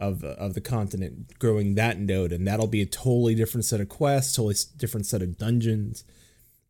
[0.00, 3.88] of of the continent growing that node and that'll be a totally different set of
[3.88, 6.04] quests totally different set of dungeons.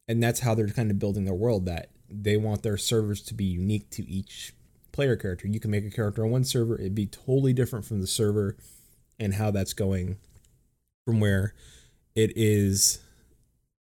[0.08, 3.34] And that's how they're kind of building their world that they want their servers to
[3.34, 4.52] be unique to each
[4.90, 5.46] player character.
[5.46, 8.56] You can make a character on one server it'd be totally different from the server
[9.20, 10.16] and how that's going
[11.04, 11.54] from where
[12.16, 12.98] it is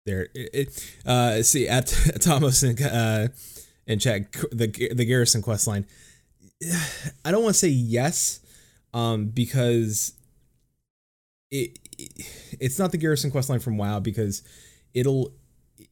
[0.06, 0.28] there.
[0.36, 1.88] It, it uh see at
[2.20, 3.30] thomas and uh
[3.88, 5.86] and check the the garrison quest line
[7.24, 8.42] i don't want to say yes
[8.94, 10.14] um, because
[11.52, 14.44] it, it, it's not the Garrison quest line from WoW because
[14.94, 15.34] it'll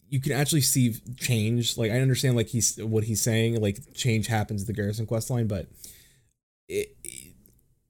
[0.10, 1.78] you can actually see change.
[1.78, 5.48] Like I understand like he's what he's saying, like change happens the Garrison quest line,
[5.48, 5.68] but
[6.68, 6.96] it,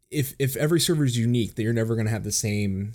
[0.10, 2.94] if if every server is unique, that you're never gonna have the same.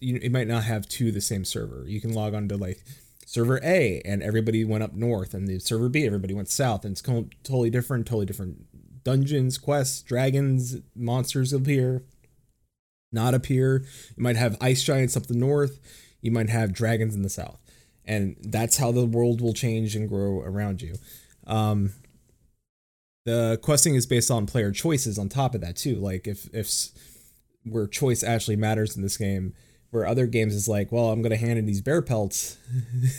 [0.00, 1.84] You it might not have two the same server.
[1.86, 2.82] You can log on to like
[3.26, 6.92] server A and everybody went up north, and the server B everybody went south, and
[6.92, 8.66] it's totally different, totally different
[9.04, 12.02] dungeons, quests, dragons, monsters appear,
[13.12, 13.84] not appear.
[14.16, 15.80] You might have ice giants up the north.
[16.20, 17.58] You might have dragons in the south.
[18.04, 20.94] And that's how the world will change and grow around you.
[21.46, 21.92] Um,
[23.26, 25.96] the questing is based on player choices on top of that too.
[25.96, 26.88] Like if if
[27.64, 29.54] where choice actually matters in this game,
[29.90, 32.56] where other games is like, well, I'm gonna hand in these bear pelts.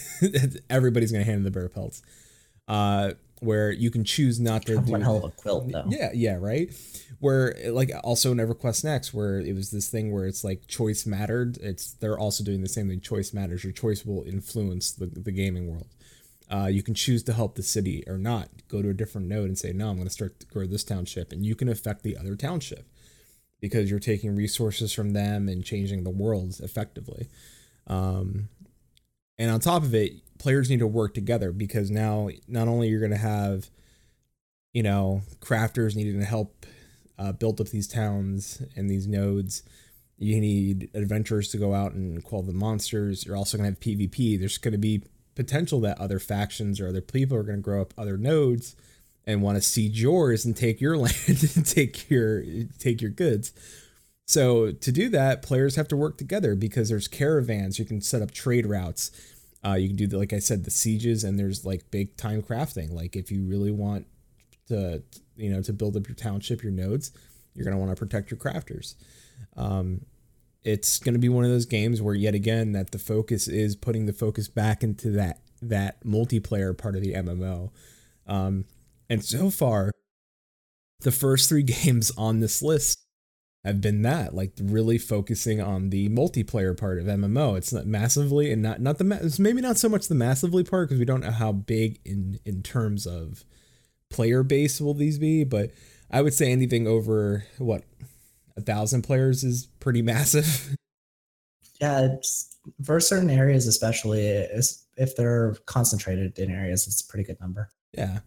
[0.69, 2.01] Everybody's gonna hand in the bear pelts.
[2.67, 3.11] Uh,
[3.41, 5.83] where you can choose not to do One hell of a quilt, though.
[5.89, 6.71] yeah, yeah, right.
[7.19, 11.05] Where like also in EverQuest Next, where it was this thing where it's like choice
[11.05, 11.57] mattered.
[11.57, 13.01] It's they're also doing the same thing.
[13.01, 13.63] Choice matters.
[13.63, 15.87] Your choice will influence the the gaming world.
[16.49, 18.49] Uh, you can choose to help the city or not.
[18.67, 20.83] Go to a different node and say, no, I'm going to start to grow this
[20.83, 22.85] township, and you can affect the other township
[23.61, 27.29] because you're taking resources from them and changing the world effectively.
[27.87, 28.49] Um,
[29.37, 32.99] and on top of it, players need to work together because now not only you're
[32.99, 33.69] going to have,
[34.73, 36.65] you know, crafters needing to help
[37.19, 39.61] uh, build up these towns and these nodes.
[40.17, 43.23] You need adventurers to go out and quell the monsters.
[43.23, 44.39] You're also going to have PvP.
[44.39, 45.03] There's going to be
[45.35, 48.75] potential that other factions or other people are going to grow up other nodes
[49.27, 52.43] and want to siege yours and take your land and take your
[52.79, 53.53] take your goods.
[54.25, 57.77] So to do that, players have to work together because there's caravans.
[57.77, 59.11] You can set up trade routes.
[59.63, 62.41] Uh, you can do the, like I said, the sieges, and there's like big time
[62.41, 62.91] crafting.
[62.91, 64.07] Like if you really want
[64.67, 65.03] to,
[65.35, 67.11] you know, to build up your township, your nodes,
[67.53, 68.95] you're gonna want to protect your crafters.
[69.55, 70.05] Um,
[70.63, 74.05] it's to be one of those games where yet again that the focus is putting
[74.05, 77.71] the focus back into that that multiplayer part of the MMO.
[78.27, 78.65] Um,
[79.09, 79.91] and so far,
[81.01, 82.99] the first three games on this list
[83.63, 87.57] have been that, like really focusing on the multiplayer part of MMO.
[87.57, 90.87] It's not massively and not not the it's maybe not so much the massively part
[90.89, 93.43] because we don't know how big in in terms of
[94.09, 95.71] player base will these be, but
[96.09, 97.83] I would say anything over what
[98.57, 100.75] a thousand players is pretty massive.
[101.79, 107.23] Yeah, it's, for certain areas, especially is- if they're concentrated in areas, it's a pretty
[107.23, 107.69] good number.
[107.97, 108.19] yeah.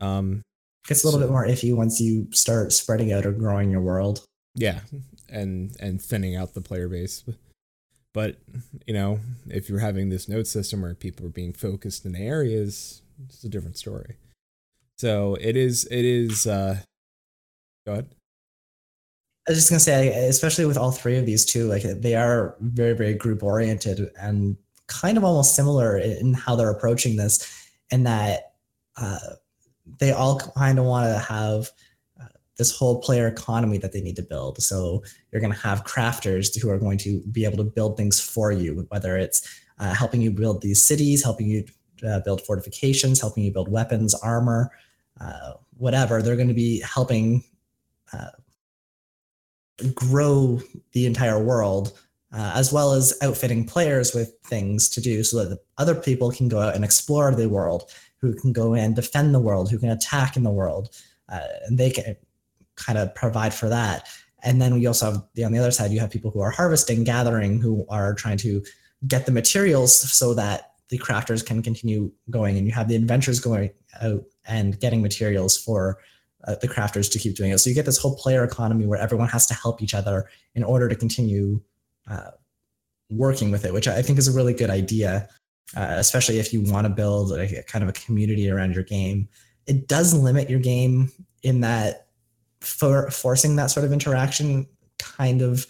[0.00, 0.42] Um.
[0.86, 3.80] Gets a little So- bit more iffy once you start spreading out or growing your
[3.80, 4.24] world.
[4.56, 4.80] Yeah,
[5.28, 7.22] and and thinning out the player base.
[8.14, 8.36] But
[8.86, 13.02] you know, if you're having this node system where people are being focused in areas,
[13.26, 14.16] it's a different story.
[14.96, 15.84] So it is.
[15.90, 16.46] It is.
[16.46, 16.80] uh
[17.86, 18.08] Go ahead.
[19.46, 22.56] I was just gonna say, especially with all three of these two, like they are
[22.60, 24.56] very, very group oriented and
[24.88, 28.54] kind of almost similar in how they're approaching this, in that
[28.96, 29.18] uh,
[29.98, 31.70] they all kind of want to have
[32.56, 34.62] this whole player economy that they need to build.
[34.62, 38.20] So you're going to have crafters who are going to be able to build things
[38.20, 39.46] for you, whether it's
[39.78, 41.64] uh, helping you build these cities, helping you
[42.06, 44.70] uh, build fortifications, helping you build weapons, armor,
[45.20, 46.22] uh, whatever.
[46.22, 47.44] They're going to be helping
[48.12, 48.30] uh,
[49.94, 50.60] grow
[50.92, 51.98] the entire world,
[52.32, 56.30] uh, as well as outfitting players with things to do so that the other people
[56.30, 57.90] can go out and explore the world,
[58.20, 60.94] who can go and defend the world, who can attack in the world.
[61.28, 62.16] Uh, and they can
[62.76, 64.08] kind of provide for that.
[64.42, 66.50] And then we also have the, on the other side, you have people who are
[66.50, 68.62] harvesting, gathering, who are trying to
[69.06, 72.56] get the materials so that the crafters can continue going.
[72.56, 73.70] And you have the adventurers going
[74.00, 75.98] out and getting materials for
[76.46, 77.58] uh, the crafters to keep doing it.
[77.58, 80.62] So you get this whole player economy where everyone has to help each other in
[80.62, 81.60] order to continue
[82.08, 82.30] uh,
[83.10, 85.28] working with it, which I think is a really good idea,
[85.76, 88.84] uh, especially if you want to build a, a kind of a community around your
[88.84, 89.28] game.
[89.66, 91.10] It does limit your game
[91.42, 92.05] in that
[92.66, 94.66] for forcing that sort of interaction
[94.98, 95.66] kind of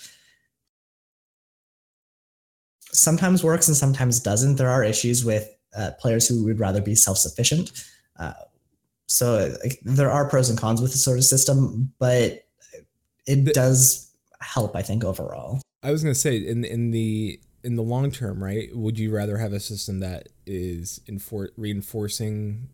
[2.93, 4.57] sometimes works and sometimes doesn't.
[4.57, 7.73] There are issues with uh, players who would rather be self-sufficient.
[8.19, 8.33] Uh,
[9.07, 12.45] so like, there are pros and cons with this sort of system, but
[13.27, 15.61] it The- does help, I think, overall.
[15.83, 18.75] I was gonna say in in the in the long term, right?
[18.75, 22.69] Would you rather have a system that is infor- reinforcing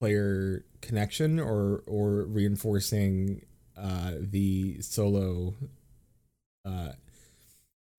[0.00, 3.44] player connection or or reinforcing
[3.76, 5.54] uh, the solo
[6.64, 6.92] uh,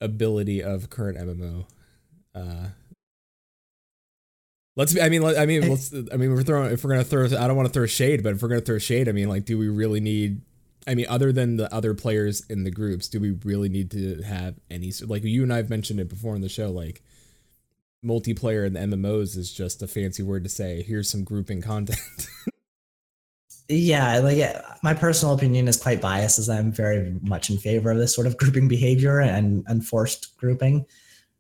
[0.01, 1.65] ability of current MMO?
[2.35, 2.67] Uh,
[4.75, 5.01] let's be.
[5.01, 5.93] I mean, let- I mean, let's.
[6.11, 6.71] I mean, we're throwing.
[6.71, 8.77] If we're gonna throw, I don't want to throw shade, but if we're gonna throw
[8.77, 10.41] shade, I mean, like, do we really need?
[10.89, 14.21] I mean, other than the other players in the groups, do we really need to
[14.21, 14.91] have any?
[15.05, 17.01] Like you and I have mentioned it before in the show, like
[18.05, 21.99] multiplayer in the MMOs is just a fancy word to say here's some grouping content.
[23.69, 24.39] Yeah, like
[24.81, 28.25] my personal opinion is quite biased, as I'm very much in favor of this sort
[28.25, 30.85] of grouping behavior and enforced grouping,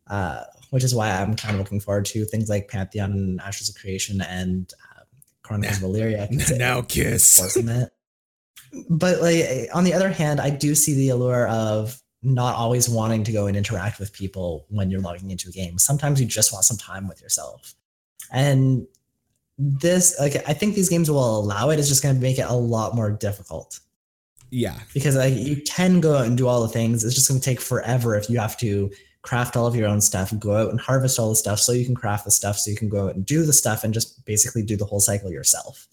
[0.07, 3.69] uh, which is why I'm kind of looking forward to things like Pantheon and Ashes
[3.69, 5.03] of Creation and uh,
[5.41, 6.57] Chronicles of Elyria.
[6.57, 7.57] now kiss.
[8.89, 13.23] But like on the other hand, I do see the allure of not always wanting
[13.23, 15.77] to go and interact with people when you're logging into a game.
[15.77, 17.75] Sometimes you just want some time with yourself.
[18.31, 18.87] And
[19.57, 21.79] this like I think these games will allow it.
[21.79, 23.79] It's just gonna make it a lot more difficult.
[24.49, 27.03] Yeah, Because like you can go out and do all the things.
[27.03, 28.89] It's just gonna take forever if you have to
[29.21, 31.85] craft all of your own stuff, go out and harvest all the stuff so you
[31.85, 34.23] can craft the stuff, so you can go out and do the stuff and just
[34.25, 35.87] basically do the whole cycle yourself.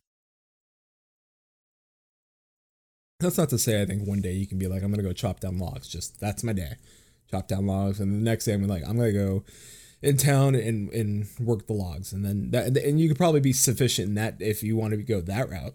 [3.25, 5.13] That's not to say I think one day you can be like, I'm gonna go
[5.13, 5.89] chop down logs.
[5.89, 6.75] Just that's my day.
[7.31, 9.45] Chop down logs, and the next day I'm like, I'm gonna go
[10.03, 13.53] in town and and work the logs, and then that and you could probably be
[13.53, 15.75] sufficient in that if you want to go that route.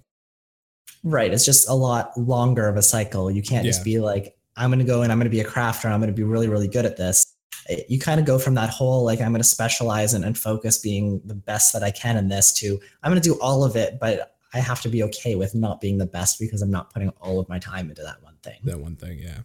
[1.04, 1.34] Right.
[1.34, 3.32] It's just a lot longer of a cycle.
[3.32, 3.72] You can't Yeah.
[3.72, 5.86] just be like, I'm going to go and I'm going to be a crafter.
[5.86, 7.26] I'm going to be really, really good at this.
[7.70, 10.38] Eh, you kind of go from that whole, like, I'm going to specialize and, and
[10.38, 13.64] focus being the best that I can in this to, I'm going to do all
[13.64, 16.72] of it, but I have to be okay with not being the best because I'm
[16.72, 18.60] not putting all of my time into that one thing.
[18.64, 19.40] That one thing, yeah.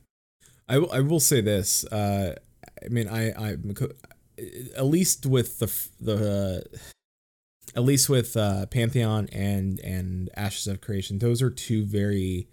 [0.68, 0.92] I will.
[0.92, 1.84] I will say this.
[1.84, 2.36] Uh,
[2.82, 3.56] I mean, I I
[4.76, 5.66] at least with the
[6.00, 6.64] the
[7.76, 12.48] at least with uh, Pantheon and and Ashes of Creation, those are two very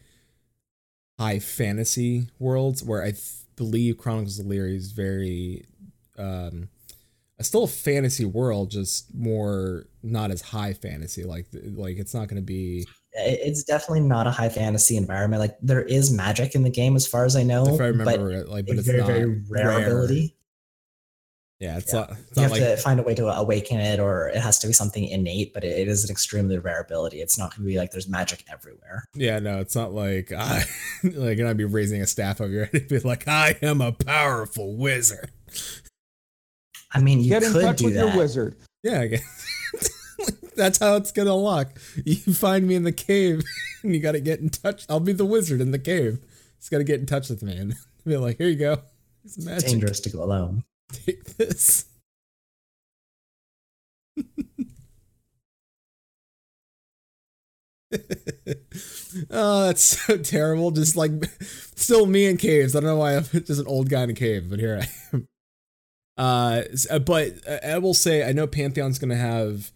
[1.19, 5.65] high fantasy worlds where I th- believe Chronicles of Elyria is very
[6.17, 6.69] um
[7.41, 11.23] still a fantasy world, just more not as high fantasy.
[11.23, 15.41] Like like it's not going to be It's definitely not a high fantasy environment.
[15.41, 17.97] Like, there is magic in the game, as far as I know, if I but
[17.97, 19.79] remember it, like, but it's very, not very rare, rare.
[19.87, 20.37] ability.
[21.59, 21.99] Yeah, it's Yeah.
[21.99, 22.11] not.
[22.11, 24.67] It's You have like to find a way to awaken it, or it has to
[24.67, 25.53] be something innate.
[25.53, 27.21] But it, it is an extremely rare ability.
[27.21, 29.03] It's not going to be like there's magic everywhere.
[29.13, 30.63] Yeah, no, it's not like I
[31.03, 33.79] like you're not be raising a staff over your head and be like, I am
[33.81, 35.29] a powerful wizard.
[36.93, 38.07] I mean, you Get in could touch do with that.
[38.07, 38.55] your wizard.
[38.83, 39.45] Yeah, I guess.
[40.55, 41.77] That's how it's gonna lock.
[42.05, 43.41] You find me in the cave
[43.83, 44.85] and you gotta get in touch.
[44.89, 46.19] I'll be the wizard in the cave.
[46.59, 47.75] Just gotta get in touch with me and
[48.05, 48.77] be like, here you go.
[49.23, 49.69] It's magic.
[49.69, 50.63] dangerous to go alone.
[50.91, 51.85] Take this.
[59.29, 60.71] oh, that's so terrible.
[60.71, 61.11] Just like
[61.75, 62.75] still me in caves.
[62.75, 64.87] I don't know why I'm just an old guy in a cave, but here I
[65.15, 65.27] am.
[66.17, 69.71] Uh, uh, but uh, I will say I know Pantheon's gonna have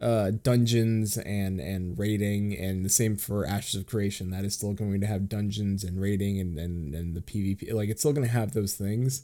[0.00, 4.30] uh dungeons and and raiding, and the same for Ashes of Creation.
[4.30, 7.72] That is still going to have dungeons and raiding and and and the PvP.
[7.72, 9.22] Like it's still gonna have those things.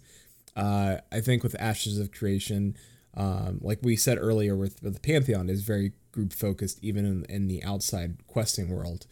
[0.55, 2.77] Uh, I think with Ashes of Creation,
[3.15, 7.25] um, like we said earlier with, with the Pantheon, is very group focused, even in,
[7.29, 9.07] in the outside questing world.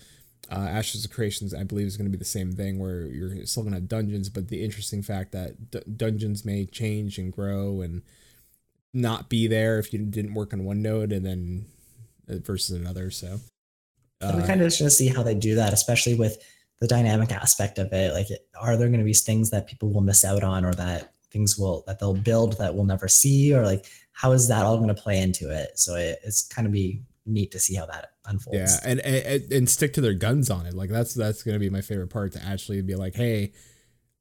[0.55, 3.45] Uh, Ashes of Creations, I believe, is going to be the same thing where you're
[3.47, 7.33] still going to have dungeons, but the interesting fact that d- dungeons may change and
[7.33, 8.03] grow and
[8.93, 11.67] not be there if you didn't work on one node and then
[12.31, 13.11] uh, versus another.
[13.11, 13.41] So,
[14.21, 16.39] I'm uh, kind of just going to see how they do that, especially with
[16.81, 18.13] the dynamic aspect of it.
[18.13, 18.29] Like,
[18.61, 21.59] are there going to be things that people will miss out on, or that things
[21.59, 24.95] will that they'll build that we'll never see, or like how is that all going
[24.95, 25.79] to play into it?
[25.79, 28.59] So it, it's kind of be neat to see how that unfolds.
[28.59, 30.75] Yeah, and, and and stick to their guns on it.
[30.75, 33.53] Like that's that's gonna be my favorite part to actually be like, hey,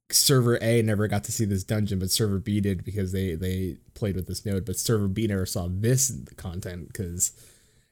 [0.09, 3.77] server A never got to see this dungeon, but server B did because they they
[3.93, 7.31] played with this node, but server B never saw this content because.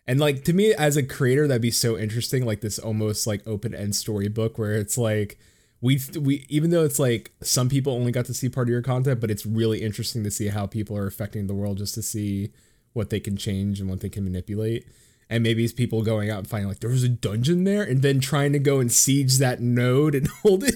[0.08, 2.44] And like to me as a creator, that'd be so interesting.
[2.44, 5.38] Like this almost like open end storybook where it's like
[5.80, 8.82] we we even though it's like some people only got to see part of your
[8.82, 12.02] content, but it's really interesting to see how people are affecting the world just to
[12.02, 12.52] see
[12.94, 14.88] what they can change and what they can manipulate.
[15.30, 18.02] And maybe it's people going out and finding like there was a dungeon there, and
[18.02, 20.76] then trying to go and siege that node and hold it,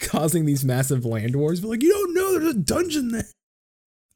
[0.00, 1.60] causing these massive land wars.
[1.60, 3.28] But like you don't know there's a dungeon there,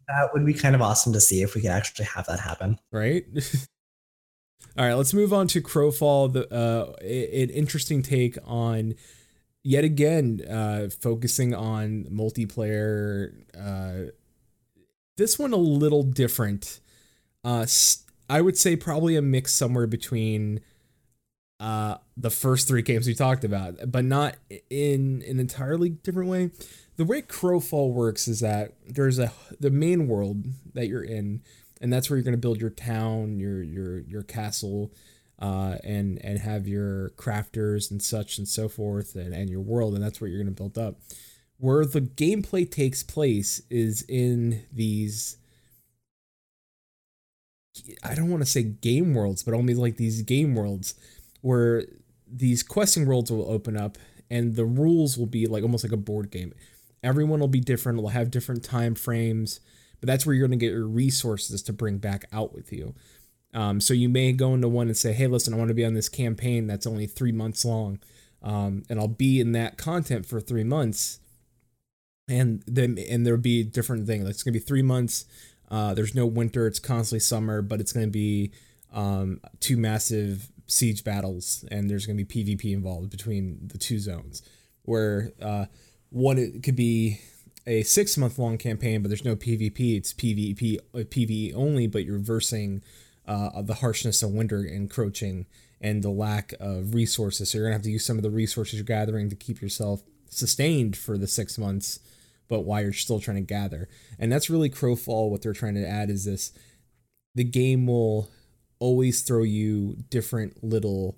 [0.09, 2.79] that would be kind of awesome to see if we could actually have that happen.
[2.91, 3.25] right?
[4.79, 6.33] All right, let's move on to Crowfall.
[6.33, 8.95] The uh, an interesting take on
[9.63, 13.33] yet again uh, focusing on multiplayer.
[13.59, 14.13] Uh,
[15.17, 16.81] this one a little different.
[17.45, 17.67] Uh,
[18.29, 20.61] I would say probably a mix somewhere between
[21.61, 24.37] uh, the first three games we talked about, but not
[24.69, 26.51] in an entirely different way.
[26.97, 30.45] The way Crowfall works is that there's a the main world
[30.75, 31.43] that you're in,
[31.81, 34.93] and that's where you're going to build your town, your your your castle,
[35.39, 39.95] uh, and and have your crafters and such and so forth, and, and your world,
[39.95, 40.97] and that's what you're going to build up.
[41.63, 45.37] Where the gameplay takes place is in these
[48.03, 50.97] I don't want to say game worlds, but only like these game worlds
[51.41, 51.85] where
[52.27, 53.97] these questing worlds will open up
[54.29, 56.53] and the rules will be like almost like a board game.
[57.01, 59.61] Everyone will be different, will have different time frames,
[60.01, 62.93] but that's where you're going to get your resources to bring back out with you.
[63.55, 65.85] Um, so you may go into one and say, "Hey, listen, I want to be
[65.85, 68.01] on this campaign that's only three months long,
[68.43, 71.21] um, and I'll be in that content for three months."
[72.33, 74.29] And then, and there'll be different things.
[74.29, 75.27] It's gonna be three months.
[75.71, 78.53] Uh, there's no winter; it's constantly summer, but it's gonna be
[78.93, 84.43] um, two massive siege battles, and there's gonna be PvP involved between the two zones.
[84.85, 85.67] Where uh,
[86.11, 87.21] one it could be
[87.67, 89.97] a six month long campaign, but there's no PvP.
[89.97, 92.83] It's PvP uh, PvE only, but you're versing
[93.27, 95.47] uh, the harshness of winter encroaching
[95.81, 97.51] and the lack of resources.
[97.51, 100.03] So you're gonna have to use some of the resources you're gathering to keep yourself
[100.29, 102.01] sustained for the six months,
[102.53, 103.89] but while you're still trying to gather.
[104.19, 105.31] And that's really Crowfall.
[105.31, 106.53] What they're trying to add is this:
[107.35, 108.29] the game will
[108.79, 111.17] always throw you different little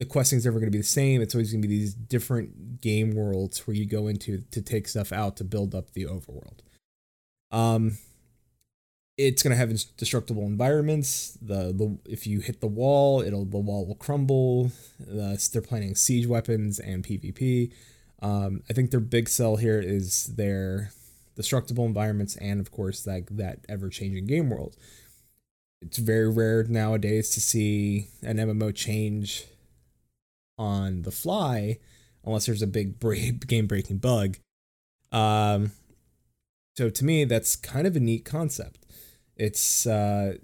[0.00, 1.20] the questing's never going to be the same.
[1.20, 4.88] It's always going to be these different game worlds where you go into to take
[4.88, 6.60] stuff out to build up the overworld.
[7.50, 7.98] Um,
[9.18, 11.36] it's going to have destructible environments.
[11.42, 14.72] The the if you hit the wall, it'll the wall will crumble.
[15.02, 17.70] Uh, they're planning siege weapons and PvP.
[18.20, 20.90] Um, I think their big sell here is their
[21.36, 24.76] destructible environments and of course that that ever changing game world.
[25.80, 29.46] It's very rare nowadays to see an MMO change
[30.58, 31.78] on the fly
[32.24, 34.38] unless there's a big break, game breaking bug.
[35.12, 35.72] Um,
[36.76, 38.84] so to me, that's kind of a neat concept.
[39.36, 40.34] It's uh,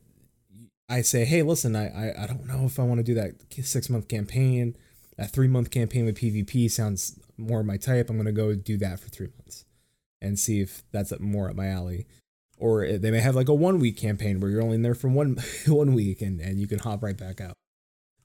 [0.88, 3.32] I say, hey, listen, I, I I don't know if I want to do that
[3.64, 4.76] six month campaign.
[5.16, 8.10] That three month campaign with PvP sounds more of my type.
[8.10, 9.64] I'm gonna go do that for three months
[10.20, 12.06] and see if that's more up my alley.
[12.56, 15.08] Or they may have like a one week campaign where you're only in there for
[15.08, 17.54] one one week and, and you can hop right back out.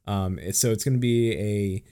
[0.07, 1.84] Um, so it's going to be a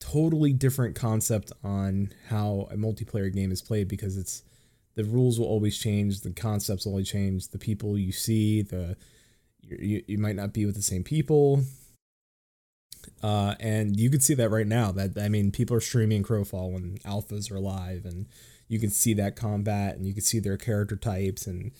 [0.00, 4.42] totally different concept on how a multiplayer game is played because it's
[4.94, 8.96] the rules will always change, the concepts will always change, the people you see, the
[9.60, 11.62] you, you might not be with the same people.
[13.22, 14.92] Uh, and you can see that right now.
[14.92, 18.26] That I mean, people are streaming Crowfall when alphas are live, and
[18.68, 21.72] you can see that combat, and you can see their character types, and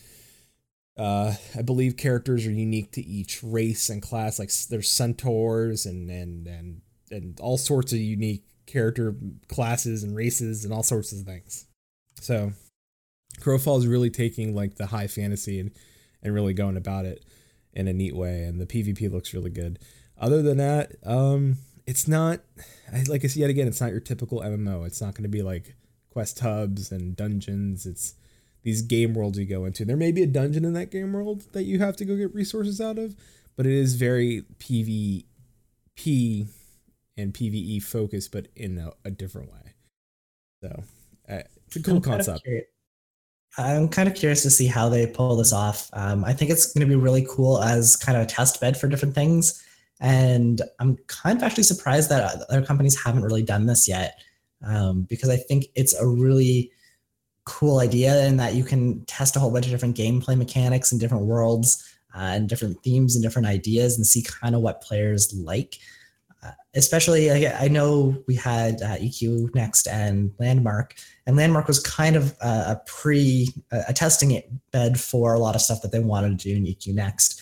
[0.96, 4.38] uh, I believe characters are unique to each race and class.
[4.38, 9.14] Like there's centaurs and and and and all sorts of unique character
[9.48, 11.66] classes and races and all sorts of things.
[12.20, 12.52] So
[13.40, 15.72] Crowfall is really taking like the high fantasy and
[16.22, 17.24] and really going about it
[17.72, 18.44] in a neat way.
[18.44, 19.78] And the PvP looks really good.
[20.18, 22.40] Other than that, um, it's not
[23.08, 23.66] like I said yet again.
[23.66, 24.86] It's not your typical MMO.
[24.86, 25.74] It's not going to be like
[26.10, 27.86] quest hubs and dungeons.
[27.86, 28.14] It's
[28.62, 29.84] these game worlds you go into.
[29.84, 32.34] There may be a dungeon in that game world that you have to go get
[32.34, 33.14] resources out of,
[33.56, 35.26] but it is very PvP
[37.16, 39.74] and PVE focused, but in a, a different way.
[40.62, 40.82] So
[41.28, 42.44] uh, it's a cool I'm concept.
[42.44, 42.62] Kind
[43.56, 45.88] I'm kind of curious to see how they pull this off.
[45.92, 48.76] Um, I think it's going to be really cool as kind of a test bed
[48.76, 49.62] for different things.
[50.04, 54.20] And I'm kind of actually surprised that other companies haven't really done this yet
[54.62, 56.70] um, because I think it's a really
[57.46, 61.00] cool idea in that you can test a whole bunch of different gameplay mechanics and
[61.00, 61.82] different worlds
[62.14, 65.78] uh, and different themes and different ideas and see kind of what players like.
[66.44, 70.96] Uh, especially, I, I, know we had uh, EQ Next and Landmark,
[71.26, 75.80] and Landmark was kind of a pre a testing bed for a lot of stuff
[75.80, 77.40] that they wanted to do in EQ Next,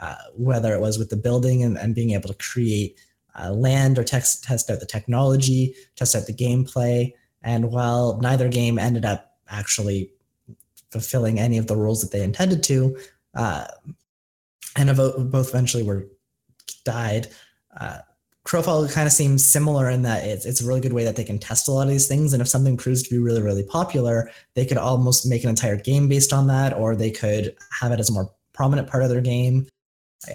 [0.00, 2.98] uh, whether it was with the building and, and being able to create
[3.38, 7.12] uh, land or text, test out the technology, test out the gameplay.
[7.42, 10.12] And while neither game ended up actually
[10.90, 12.98] fulfilling any of the rules that they intended to.
[13.34, 13.66] Uh,
[14.76, 16.06] and both eventually were
[16.84, 17.28] died.
[17.78, 17.98] Uh,
[18.46, 21.24] Crowfall kind of seems similar in that it's, it's a really good way that they
[21.24, 22.32] can test a lot of these things.
[22.32, 25.76] And if something proves to be really, really popular, they could almost make an entire
[25.76, 29.10] game based on that, or they could have it as a more prominent part of
[29.10, 29.68] their game.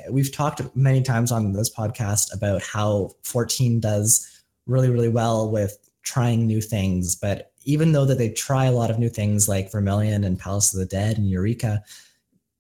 [0.09, 5.77] We've talked many times on this podcast about how 14 does really, really well with
[6.01, 9.71] trying new things, but even though that they try a lot of new things like
[9.71, 11.83] Verminion and Palace of the Dead and Eureka,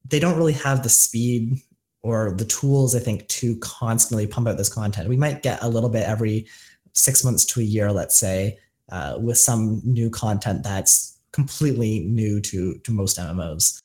[0.07, 1.61] they don't really have the speed
[2.01, 5.09] or the tools, I think, to constantly pump out this content.
[5.09, 6.47] We might get a little bit every
[6.93, 8.59] six months to a year, let's say,
[8.91, 13.81] uh, with some new content that's completely new to to most MMOs.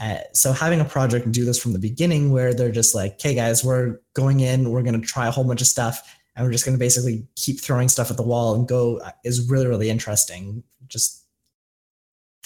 [0.00, 3.34] Uh, so having a project do this from the beginning, where they're just like, "Okay,
[3.34, 6.02] guys, we're going in, we're going to try a whole bunch of stuff,
[6.34, 9.48] and we're just going to basically keep throwing stuff at the wall and go is
[9.48, 10.62] really really interesting.
[10.86, 11.24] Just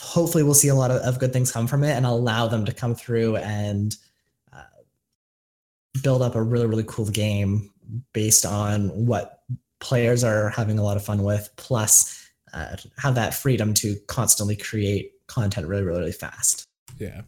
[0.00, 2.64] hopefully we'll see a lot of, of good things come from it and allow them
[2.64, 3.96] to come through and
[4.52, 4.62] uh,
[6.02, 7.72] build up a really really cool game
[8.12, 9.42] based on what
[9.80, 14.56] players are having a lot of fun with plus uh, have that freedom to constantly
[14.56, 16.64] create content really, really fast.
[16.98, 17.22] Yeah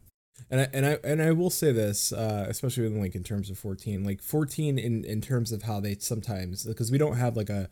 [0.53, 3.49] and I, and I and I will say this, uh, especially in like in terms
[3.49, 7.39] of fourteen, like fourteen in in terms of how they sometimes because we don't have
[7.39, 7.71] like a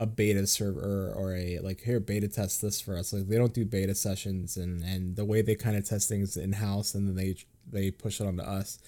[0.00, 3.12] a beta server or a like here beta test this for us.
[3.12, 6.36] Like they don't do beta sessions and and the way they kind of test things
[6.36, 7.36] in house and then they
[7.70, 8.80] they push it onto us.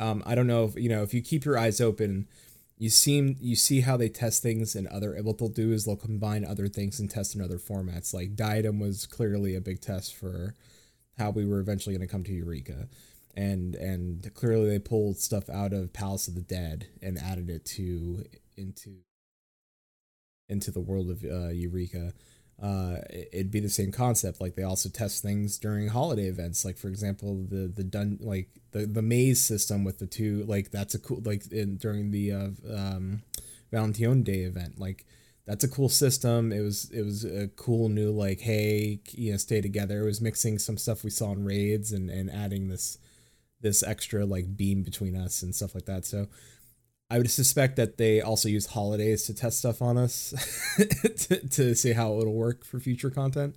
[0.00, 2.26] Um, I don't know if you know if you keep your eyes open
[2.76, 5.94] you seem you see how they test things and other what they'll do is they'll
[5.96, 10.12] combine other things and test in other formats like diadem was clearly a big test
[10.12, 10.56] for
[11.18, 12.88] how we were eventually going to come to eureka
[13.36, 17.64] and and clearly they pulled stuff out of palace of the dead and added it
[17.64, 18.24] to
[18.56, 18.98] into
[20.48, 22.12] into the world of uh, eureka
[22.62, 24.40] uh, it- it'd be the same concept.
[24.40, 26.64] Like they also test things during holiday events.
[26.64, 30.70] Like for example, the the dun like the the maze system with the two like
[30.70, 33.22] that's a cool like in during the uh, um,
[33.72, 34.78] Valentine Day event.
[34.78, 35.04] Like
[35.46, 36.52] that's a cool system.
[36.52, 40.02] It was it was a cool new like hey you know stay together.
[40.02, 42.98] It was mixing some stuff we saw in raids and and adding this
[43.60, 46.04] this extra like beam between us and stuff like that.
[46.04, 46.28] So
[47.10, 50.34] I would suspect that they also use holidays to test stuff on us
[51.28, 53.56] to, to see how it'll work for future content.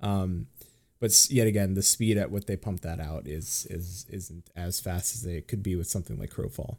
[0.00, 0.46] Um,
[1.00, 4.80] but yet again, the speed at what they pump that out is is isn't as
[4.80, 6.78] fast as it could be with something like Crowfall.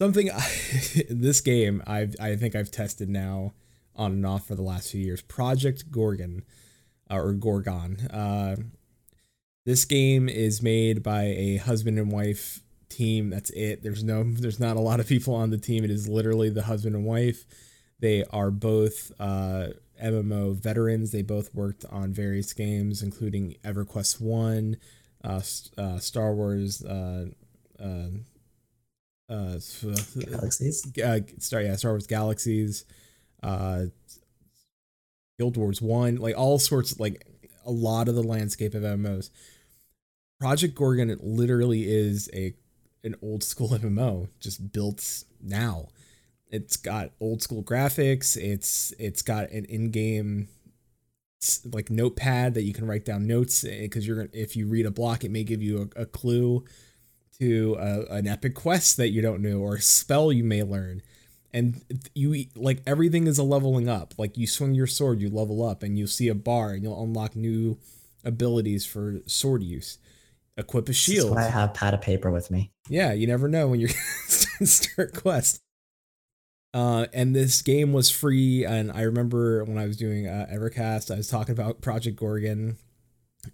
[0.00, 0.48] Something I,
[1.10, 3.54] this game I've I think I've tested now
[3.96, 5.22] on and off for the last few years.
[5.22, 6.42] Project Gorgon,
[7.10, 8.00] uh, or Gorgon.
[8.08, 8.56] Uh,
[9.64, 13.30] this game is made by a husband and wife team.
[13.30, 13.82] That's it.
[13.82, 15.84] There's no there's not a lot of people on the team.
[15.84, 17.44] It is literally the husband and wife.
[18.00, 19.68] They are both uh,
[20.02, 21.12] MMO veterans.
[21.12, 24.76] They both worked on various games, including EverQuest One,
[25.22, 25.40] uh,
[25.78, 26.82] uh, Star Wars,
[29.28, 29.96] uh, uh, uh,
[30.30, 30.86] Galaxies.
[30.98, 32.84] uh, Star yeah Star Wars Galaxies,
[33.42, 33.84] uh,
[35.38, 37.26] Guild Wars One, like all sorts, like
[37.64, 39.30] a lot of the landscape of MMOs.
[40.40, 42.54] Project Gorgon it literally is a
[43.02, 45.88] an old school MMO just built now.
[46.50, 48.36] It's got old school graphics.
[48.36, 50.48] It's it's got an in-game
[51.72, 54.90] like notepad that you can write down notes because you're gonna if you read a
[54.90, 56.64] block, it may give you a, a clue
[57.40, 61.02] to a, an epic quest that you don't know or a spell you may learn.
[61.52, 61.82] And
[62.14, 64.14] you like everything is a leveling up.
[64.18, 67.00] Like you swing your sword you level up and you'll see a bar and you'll
[67.00, 67.78] unlock new
[68.24, 69.98] abilities for sword use.
[70.56, 71.32] Equip a shield.
[71.32, 72.70] why I have pad of paper with me.
[72.88, 73.88] yeah, you never know when you're
[74.64, 75.60] start quest.
[76.72, 81.12] Uh, and this game was free, and I remember when I was doing uh, Evercast,
[81.12, 82.78] I was talking about Project Gorgon,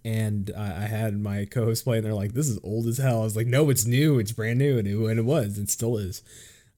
[0.03, 3.23] and I had my co-host play, and they're like, "This is old as hell." I
[3.23, 4.19] was like, "No, it's new.
[4.19, 5.57] It's brand new," and it, and it was.
[5.57, 6.23] It still is.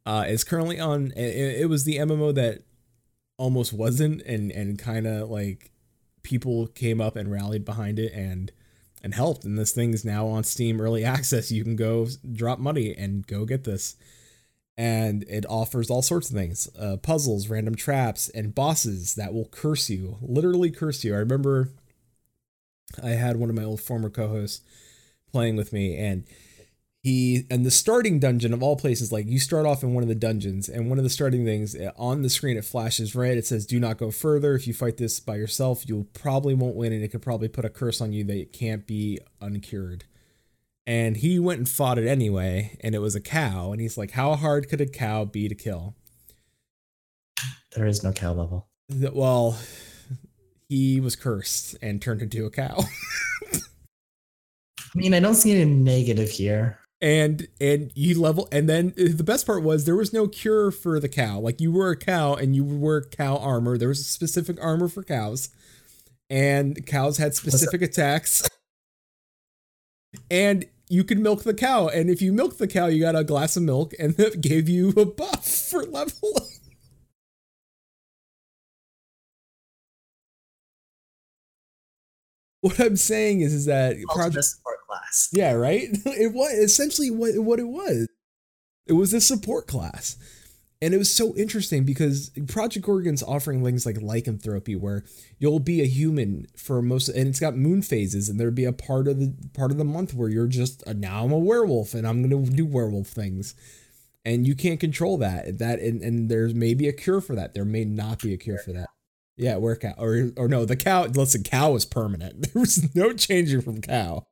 [0.05, 1.11] Uh, it's currently on.
[1.15, 2.63] It, it was the MMO that
[3.37, 5.71] almost wasn't, and and kind of like
[6.23, 8.51] people came up and rallied behind it, and
[9.03, 9.43] and helped.
[9.43, 11.51] And this thing is now on Steam early access.
[11.51, 13.95] You can go drop money and go get this.
[14.75, 19.47] And it offers all sorts of things uh, puzzles, random traps, and bosses that will
[19.49, 21.13] curse you literally curse you.
[21.13, 21.69] I remember
[23.01, 24.61] I had one of my old former co hosts
[25.31, 26.25] playing with me, and
[27.03, 30.07] he and the starting dungeon of all places like you start off in one of
[30.07, 33.37] the dungeons and one of the starting things uh, on the screen it flashes red.
[33.37, 34.55] It says do not go further.
[34.55, 37.65] If you fight this by yourself you probably won't win and it could probably put
[37.65, 40.05] a curse on you that it can't be uncured.
[40.87, 44.11] And he went and fought it anyway and it was a cow and he's like
[44.11, 45.95] how hard could a cow be to kill?
[47.75, 48.69] There is no cow level.
[48.89, 49.59] Well
[50.69, 52.79] he was cursed and turned into a cow.
[53.53, 53.59] I
[54.95, 56.79] mean, I don't see any negative here.
[57.01, 60.71] and and you level and then uh, the best part was there was no cure
[60.71, 61.39] for the cow.
[61.39, 63.77] Like you were a cow and you wore cow armor.
[63.77, 65.49] There was a specific armor for cows.
[66.29, 68.49] And cows had specific attacks.
[70.31, 71.87] And you could milk the cow.
[71.89, 74.69] And if you milked the cow you got a glass of milk and that gave
[74.69, 76.59] you a buff for leveling
[82.63, 85.29] what i'm saying is is that project support class.
[85.31, 85.89] yeah, right.
[86.05, 88.07] It was essentially what what it was.
[88.85, 90.17] It was a support class.
[90.81, 95.05] And it was so interesting because Project Gorgon's offering things like lycanthropy, where
[95.39, 98.73] you'll be a human for most, and it's got moon phases, and there'd be a
[98.73, 101.93] part of the part of the month where you're just uh, now I'm a werewolf
[101.93, 103.55] and I'm gonna do werewolf things,
[104.25, 105.57] and you can't control that.
[105.59, 107.53] That and, and there's maybe a cure for that.
[107.53, 108.89] There may not be a cure for that.
[109.37, 111.05] Yeah, workout or or no, the cow.
[111.05, 112.47] Listen, cow is permanent.
[112.53, 114.23] There was no changing from cow.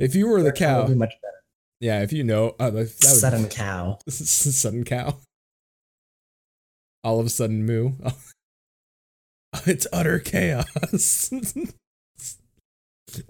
[0.00, 1.34] If you were the That would cow, be much better.
[1.80, 3.98] yeah, if you know, uh, that would Sudden cow.
[4.08, 5.18] sudden cow.
[7.04, 7.92] All of a sudden, moo.
[9.66, 11.30] it's utter chaos.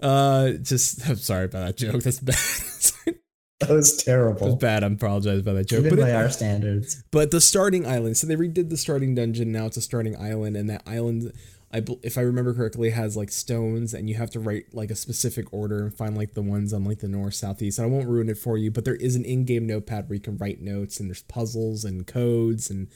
[0.01, 2.01] uh, just I'm sorry about that joke.
[2.03, 3.15] That's bad.
[3.67, 4.55] That was terrible.
[4.55, 4.83] bad.
[4.83, 5.79] I'm apologize about that joke.
[5.85, 7.03] Even But, by it- our standards.
[7.11, 8.15] but the starting island.
[8.17, 9.51] So they redid the starting dungeon.
[9.51, 11.33] Now it's a starting island, and that island
[11.73, 14.95] I if I remember correctly, has like stones, and you have to write like a
[14.95, 17.77] specific order and find like the ones on like the north, southeast.
[17.79, 20.21] And I won't ruin it for you, but there is an in-game notepad where you
[20.21, 22.87] can write notes, and there's puzzles and codes, and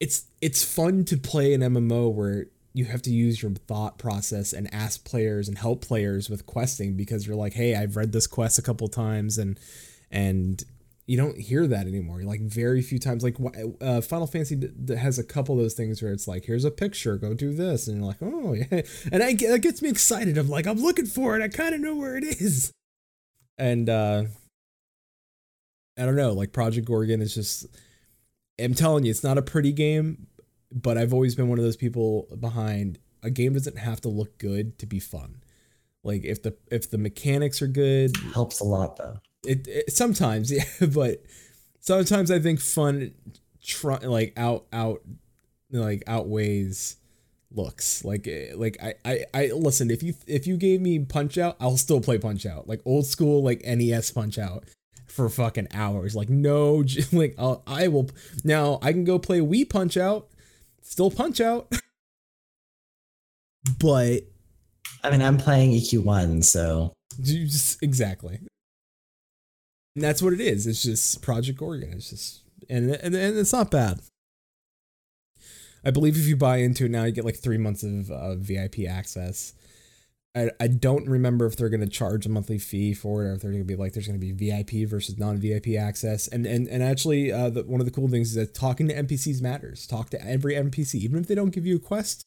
[0.00, 4.52] it's it's fun to play an MMO where you have to use your thought process
[4.52, 8.26] and ask players and help players with questing because you're like, hey, I've read this
[8.26, 9.58] quest a couple times, and
[10.10, 10.62] and
[11.06, 12.22] you don't hear that anymore.
[12.24, 13.22] Like very few times.
[13.22, 13.36] Like
[13.80, 17.16] uh, Final Fantasy has a couple of those things where it's like, here's a picture,
[17.16, 20.36] go do this, and you're like, oh yeah, and I that gets me excited.
[20.36, 21.42] I'm like, I'm looking for it.
[21.42, 22.72] I kind of know where it is,
[23.56, 24.24] and uh
[25.96, 26.32] I don't know.
[26.32, 27.66] Like Project Gorgon is just.
[28.60, 30.28] I'm telling you, it's not a pretty game,
[30.74, 34.36] but I've always been one of those people behind a game doesn't have to look
[34.38, 35.42] good to be fun.
[36.02, 39.20] Like if the if the mechanics are good, Helps a lot though.
[39.46, 41.22] it, it sometimes yeah but
[41.80, 43.12] sometimes i think fun
[43.62, 45.02] try, like out out
[45.70, 46.96] like outweighs
[47.50, 51.38] looks like eh, like I, I i listen if you if you gave me punch
[51.38, 54.64] out i'll still play punch out like old school like nes punch out
[55.06, 58.10] for fucking hours like no like I'll, i will
[58.42, 60.28] now i can go play Wii punch out
[60.84, 61.72] still punch out
[63.80, 64.20] but
[65.02, 68.40] I mean, I'm playing EQ1, so You just exactly.
[69.94, 70.66] And that's what it is.
[70.66, 71.92] It's just Project Gorgon.
[71.92, 74.00] It's just and and, and it's not bad.
[75.84, 78.36] I believe if you buy into it now, you get like three months of uh,
[78.36, 79.52] VIP access.
[80.36, 83.32] I, I don't remember if they're going to charge a monthly fee for it or
[83.34, 86.26] if they're going to be like there's going to be VIP versus non VIP access.
[86.26, 88.94] And and and actually, uh, the, one of the cool things is that talking to
[88.94, 89.86] NPCs matters.
[89.86, 92.24] Talk to every NPC, even if they don't give you a quest.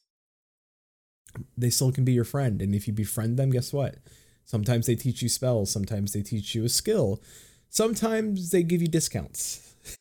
[1.57, 3.97] They still can be your friend, and if you befriend them, guess what?
[4.45, 5.69] Sometimes they teach you spells.
[5.69, 7.21] Sometimes they teach you a skill.
[7.69, 9.63] Sometimes they give you discounts.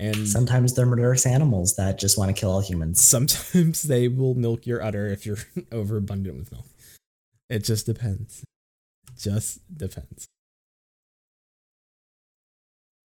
[0.00, 3.02] And sometimes they're murderous animals that just want to kill all humans.
[3.02, 5.38] sometimes they will milk your udder if you're
[5.72, 6.66] overabundant with milk.
[7.48, 8.44] It just depends.
[9.18, 10.26] Just depends.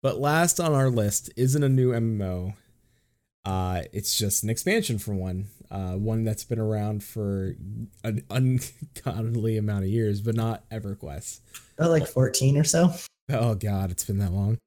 [0.03, 2.55] But last on our list isn't a new MMO.
[3.45, 5.47] Uh, it's just an expansion for one.
[5.71, 7.55] Uh, one that's been around for
[8.05, 11.41] an ungodly amount of years, but not EverQuest.
[11.77, 12.93] They're like 14 or so.
[13.31, 14.59] Oh god, it's been that long.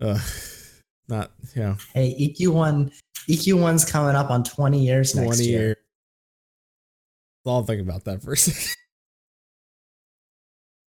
[0.00, 0.20] Ugh.
[1.08, 1.76] Not yeah.
[1.92, 2.92] Hey, EQ1,
[3.28, 5.60] EQ1's coming up on 20 years next 20 year.
[5.60, 5.76] years.
[7.44, 8.76] I'll think about that for a second.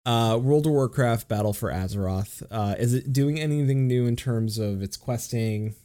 [0.04, 2.42] Uh, World of Warcraft Battle for Azeroth.
[2.50, 5.76] Uh, is it doing anything new in terms of its questing?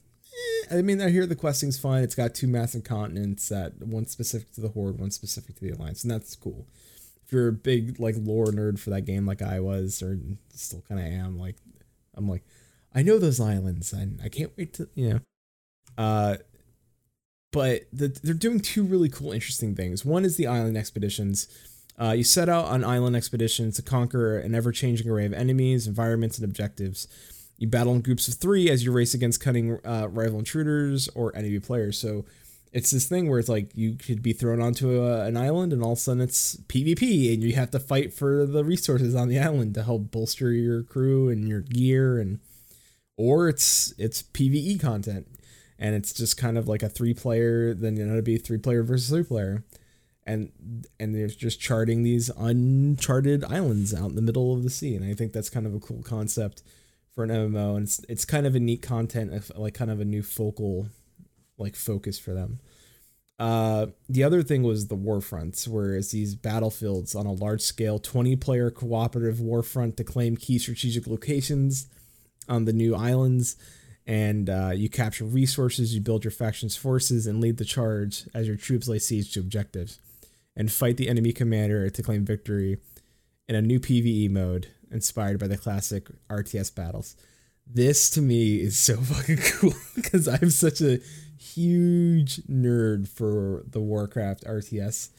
[0.72, 2.04] Eh, I mean, I hear the questing's fine.
[2.04, 5.70] It's got two massive continents that one specific to the Horde, one specific to the
[5.72, 6.68] Alliance, and that's cool.
[7.26, 10.18] If you're a big like lore nerd for that game, like I was, or
[10.54, 11.58] still kind of am, like
[12.16, 12.44] I'm like,
[12.96, 15.20] I know those islands, and I can't wait to you know.
[15.98, 16.38] Uh,
[17.52, 20.04] but the, they're doing two really cool, interesting things.
[20.04, 21.48] One is the island expeditions.
[22.00, 25.88] Uh, you set out on island expeditions to conquer an ever changing array of enemies,
[25.88, 27.08] environments, and objectives.
[27.58, 31.36] You battle in groups of three as you race against cunning uh, rival intruders or
[31.36, 31.98] enemy players.
[31.98, 32.26] So
[32.72, 35.82] it's this thing where it's like you could be thrown onto a, an island and
[35.82, 39.30] all of a sudden it's PvP and you have to fight for the resources on
[39.30, 42.40] the island to help bolster your crew and your gear and
[43.18, 45.28] or it's it's PvE content
[45.80, 48.58] and it's just kind of like a three player then you know to be three
[48.58, 49.64] player versus three player
[50.28, 50.52] and
[51.00, 54.96] and they're just charting these uncharted islands out in the middle of the sea.
[54.96, 56.62] And i think that's kind of a cool concept
[57.16, 60.00] for an mmo and it's, it's kind of a neat content of like kind of
[60.00, 60.90] a new focal
[61.58, 62.60] like focus for them.
[63.40, 67.62] Uh the other thing was the war fronts where it's these battlefields on a large
[67.62, 71.88] scale 20 player cooperative war front to claim key strategic locations
[72.50, 73.56] on the new islands.
[74.06, 78.48] And uh, you capture resources, you build your faction's forces, and lead the charge as
[78.48, 80.00] your troops lay siege to objectives,
[80.58, 82.78] and fight the enemy commander to claim victory
[83.48, 87.16] in a new PVE mode inspired by the classic RTS battles.
[87.66, 91.00] This to me is so fucking cool because I'm such a
[91.38, 95.10] huge nerd for the Warcraft RTS.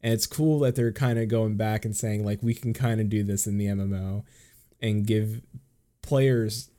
[0.00, 3.00] And it's cool that they're kind of going back and saying, like, we can kind
[3.00, 4.24] of do this in the MMO
[4.80, 5.42] and give
[6.02, 6.70] players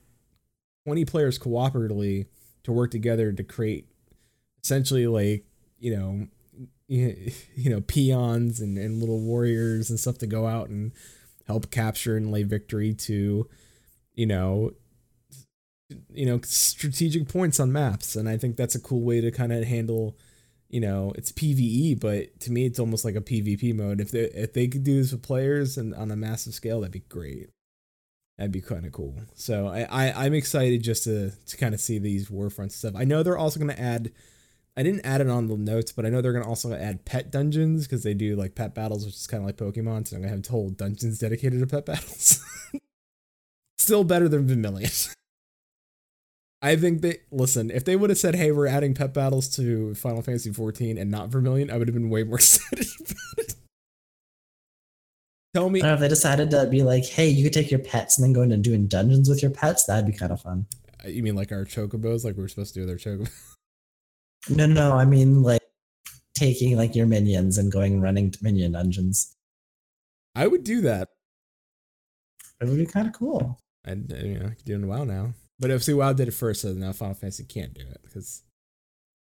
[0.86, 2.26] 20 players cooperatively
[2.64, 3.88] to work together to create
[4.64, 5.46] essentially like
[5.78, 6.28] you know
[7.56, 10.92] you know peons and, and little warriors and stuff to go out and
[11.46, 13.48] help capture and lay victory to
[14.16, 14.72] you know
[16.10, 19.54] you know strategic points on maps and i think that's a cool way to kind
[19.54, 20.18] of handle
[20.68, 24.22] you know it's pve but to me it's almost like a pvp mode if they
[24.22, 27.50] if they could do this with players and on a massive scale that'd be great
[28.40, 29.16] That'd be kind of cool.
[29.36, 32.94] So I, I I'm excited just to to kind of see these warfront stuff.
[32.96, 34.14] I know they're also going to add
[34.78, 37.32] I didn't add it on the notes, but I know they're gonna also add pet
[37.32, 40.08] dungeons because they do like pet battles, which is kind of like Pokemon.
[40.08, 42.44] So I'm gonna have whole dungeons dedicated to pet battles.
[43.78, 44.90] Still better than Verminion.
[46.62, 47.72] I think they listen.
[47.72, 51.10] If they would have said, "Hey, we're adding pet battles to Final Fantasy 14 and
[51.10, 53.56] not Verminion," I would have been way more excited about it.
[55.54, 57.72] Tell me, I don't know if they decided to be like, hey, you could take
[57.72, 59.86] your pets and then go into doing dungeons with your pets.
[59.86, 60.68] That'd be kind of fun.
[61.04, 63.30] Uh, you mean like our chocobos, like we were supposed to do with our chocobo?
[64.48, 65.62] No, no, I mean like
[66.36, 69.36] taking like your minions and going running to minion dungeons.
[70.36, 71.10] I would do that.
[72.62, 73.60] It would be kind of cool.
[73.84, 75.34] And uh, you know, doing WoW now.
[75.60, 78.44] But if see WoW did it first, so now Final Fantasy can't do it because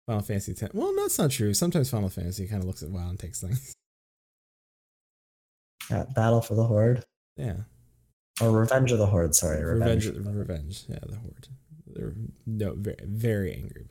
[0.08, 0.70] Final Fantasy 10.
[0.74, 1.54] Well, that's not true.
[1.54, 3.74] Sometimes Final Fantasy kind of looks at WoW and takes things.
[5.89, 7.04] Yeah, Battle for the Horde
[7.36, 7.58] Yeah,
[8.41, 9.36] or Revenge of the Horde.
[9.36, 10.36] Sorry, revenge, Revenge.
[10.38, 10.84] revenge.
[10.88, 11.47] Yeah, the horde.
[11.88, 12.14] They're
[12.45, 13.88] no very very angry.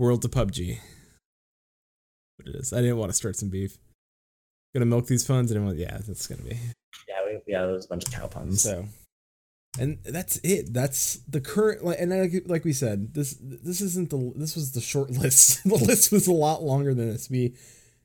[0.00, 0.78] World to PUBG.
[2.36, 2.72] What it is?
[2.72, 3.76] I didn't want to start some beef.
[4.72, 6.56] Gonna milk these funds, and yeah, that's gonna be.
[7.06, 8.62] Yeah, we, yeah, there was a bunch of cow puns.
[8.62, 8.86] So,
[9.78, 10.72] and that's it.
[10.72, 11.84] That's the current.
[11.84, 14.32] Like, and like, like we said, this this isn't the.
[14.36, 15.64] This was the short list.
[15.64, 17.28] the list was a lot longer than this.
[17.28, 17.54] We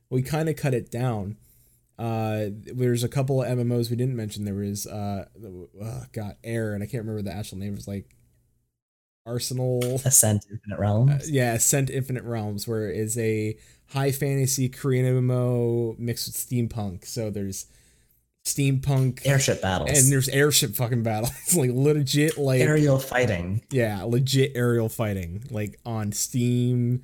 [0.09, 1.37] we kind of cut it down.
[1.97, 4.43] Uh, there's a couple of MMOs we didn't mention.
[4.43, 5.27] There was uh,
[5.81, 7.71] uh got Air, and I can't remember the actual name.
[7.71, 8.14] It was like
[9.25, 10.01] Arsenal.
[10.05, 11.11] Ascent Infinite Realms.
[11.11, 13.57] Uh, yeah, Ascent Infinite Realms, where it is a
[13.87, 17.05] high fantasy Korean MMO mixed with steampunk.
[17.05, 17.65] So there's
[18.45, 19.97] steampunk Airship battles.
[19.97, 23.61] and there's airship fucking battles, like legit, like aerial fighting.
[23.71, 27.01] yeah, legit aerial fighting, like on Steam,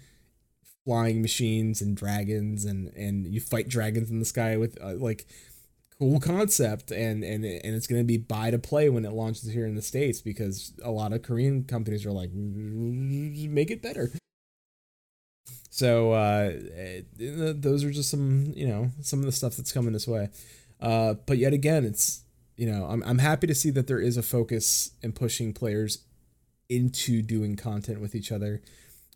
[0.86, 5.26] flying machines and dragons, and and you fight dragons in the sky with uh, like
[6.02, 9.68] cool concept, and and and it's gonna be buy to play when it launches here
[9.68, 14.12] in the states because a lot of Korean companies are like make it better.
[15.70, 16.54] So uh,
[17.18, 20.30] those are just some you know some of the stuff that's coming this way.
[20.80, 22.24] Uh, but yet again, it's
[22.58, 25.99] you know I'm I'm happy to see that there is a focus in pushing players
[26.68, 28.64] into doing content with each other.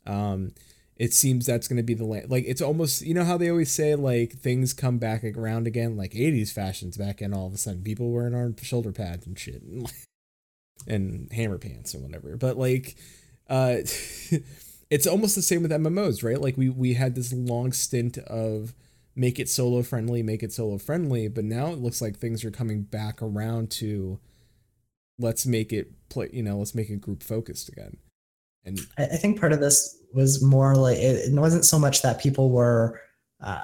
[0.06, 0.52] Um,
[0.98, 3.50] it seems that's going to be the la- like it's almost you know how they
[3.50, 5.98] always say like things come back around again?
[5.98, 9.38] Like 80s fashions back in all of a sudden people wearing arm shoulder pads and
[9.38, 9.62] shit
[10.88, 12.38] and hammer pants and whatever.
[12.38, 12.96] But like
[13.50, 13.78] uh
[14.90, 16.40] it's almost the same with MMOs right?
[16.40, 18.74] Like we we had this long stint of
[19.16, 22.52] make it solo friendly make it solo friendly but now it looks like things are
[22.52, 24.20] coming back around to
[25.18, 27.96] let's make it play you know let's make it group focused again
[28.66, 32.02] and I, I think part of this was more like it, it wasn't so much
[32.02, 33.00] that people were
[33.42, 33.64] uh,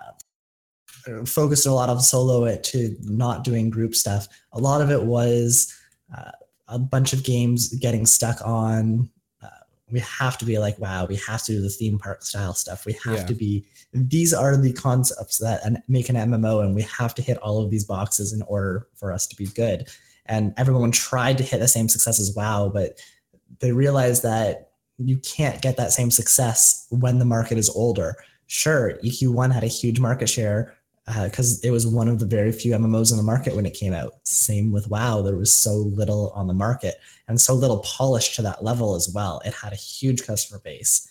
[1.25, 4.27] focused a lot on solo it to not doing group stuff.
[4.53, 5.73] A lot of it was
[6.15, 6.31] uh,
[6.67, 9.09] a bunch of games getting stuck on.
[9.41, 9.47] Uh,
[9.91, 12.85] we have to be like, wow, we have to do the theme park style stuff.
[12.85, 13.25] We have Yeah.
[13.25, 13.65] to be.
[13.93, 17.69] These are the concepts that make an MMO, and we have to hit all of
[17.71, 19.89] these boxes in order for us to be good.
[20.27, 22.99] And everyone tried to hit the same success as WoW, but
[23.59, 24.70] they realized that
[25.05, 28.15] you can't get that same success when the market is older.
[28.47, 30.75] Sure, EQ1 had a huge market share
[31.23, 33.93] because it was one of the very few MMOs in the market when it came
[33.93, 34.13] out.
[34.23, 36.95] Same with WoW, there was so little on the market
[37.27, 39.41] and so little polished to that level as well.
[39.45, 41.07] It had a huge customer base.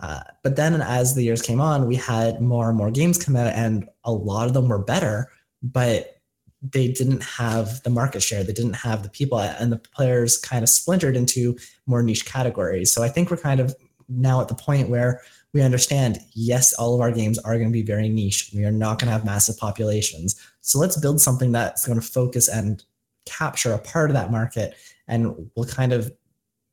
[0.00, 3.34] Uh, but then as the years came on, we had more and more games come
[3.34, 5.30] out, and a lot of them were better,
[5.62, 6.17] but
[6.60, 8.42] they didn't have the market share.
[8.42, 11.56] They didn't have the people, and the players kind of splintered into
[11.86, 12.92] more niche categories.
[12.92, 13.74] So I think we're kind of
[14.08, 15.20] now at the point where
[15.52, 18.50] we understand yes, all of our games are going to be very niche.
[18.54, 20.36] We are not going to have massive populations.
[20.60, 22.82] So let's build something that's going to focus and
[23.24, 26.12] capture a part of that market and will kind of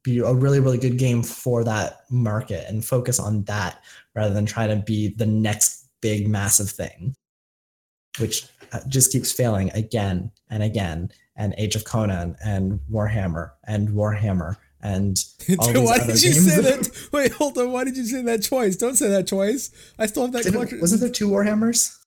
[0.04, 3.84] be a really, really good game for that market and focus on that
[4.14, 7.16] rather than try to be the next big, massive thing,
[8.20, 11.12] which uh, just keeps failing again and again.
[11.38, 14.56] And Age of Conan and Warhammer and Warhammer
[14.86, 15.18] and
[15.58, 17.08] why did you say that-?
[17.12, 17.72] Wait, hold on.
[17.72, 18.76] Why did you say that twice?
[18.76, 19.72] Don't say that twice.
[19.98, 20.80] I still have that collection.
[20.80, 21.98] wasn't there two Warhammers?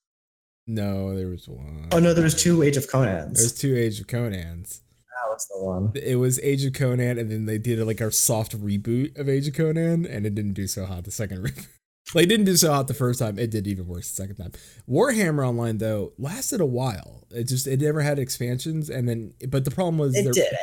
[0.65, 1.89] No, there was one.
[1.91, 3.37] Oh no, there was two Age of Conans.
[3.37, 4.79] There's two Age of Conans.
[4.79, 5.91] that was the one.
[5.95, 9.47] It was Age of Conan, and then they did like a soft reboot of Age
[9.47, 11.67] of Conan, and it didn't do so hot the second reboot.
[12.13, 13.37] Like, it didn't do so hot the first time.
[13.39, 14.51] It did even worse the second time.
[14.89, 17.27] Warhammer Online though lasted a while.
[17.31, 20.53] It just it never had expansions, and then but the problem was It there- did.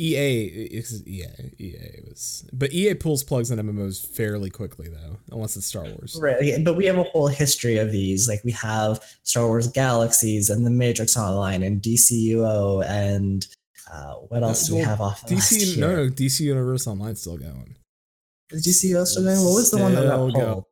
[0.00, 1.24] EA it's EA
[1.58, 6.16] EA was but EA pulls plugs on MMOs fairly quickly though, unless it's Star Wars.
[6.20, 8.28] Right, but we have a whole history of these.
[8.28, 13.44] Like we have Star Wars Galaxies and the Matrix Online and DCUO and
[13.92, 17.74] uh, what else do we have off DC no no DC Universe Online still going.
[18.50, 18.88] Did you see
[19.24, 19.44] doing?
[19.44, 20.52] What was the one that got go.
[20.54, 20.64] pulled?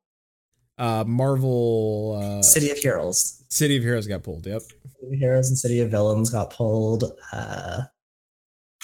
[0.79, 3.43] Uh, Marvel uh, City of Heroes.
[3.49, 4.47] City of Heroes got pulled.
[4.47, 4.61] Yep.
[4.63, 7.05] City of Heroes and City of Villains got pulled.
[7.33, 7.83] Uh,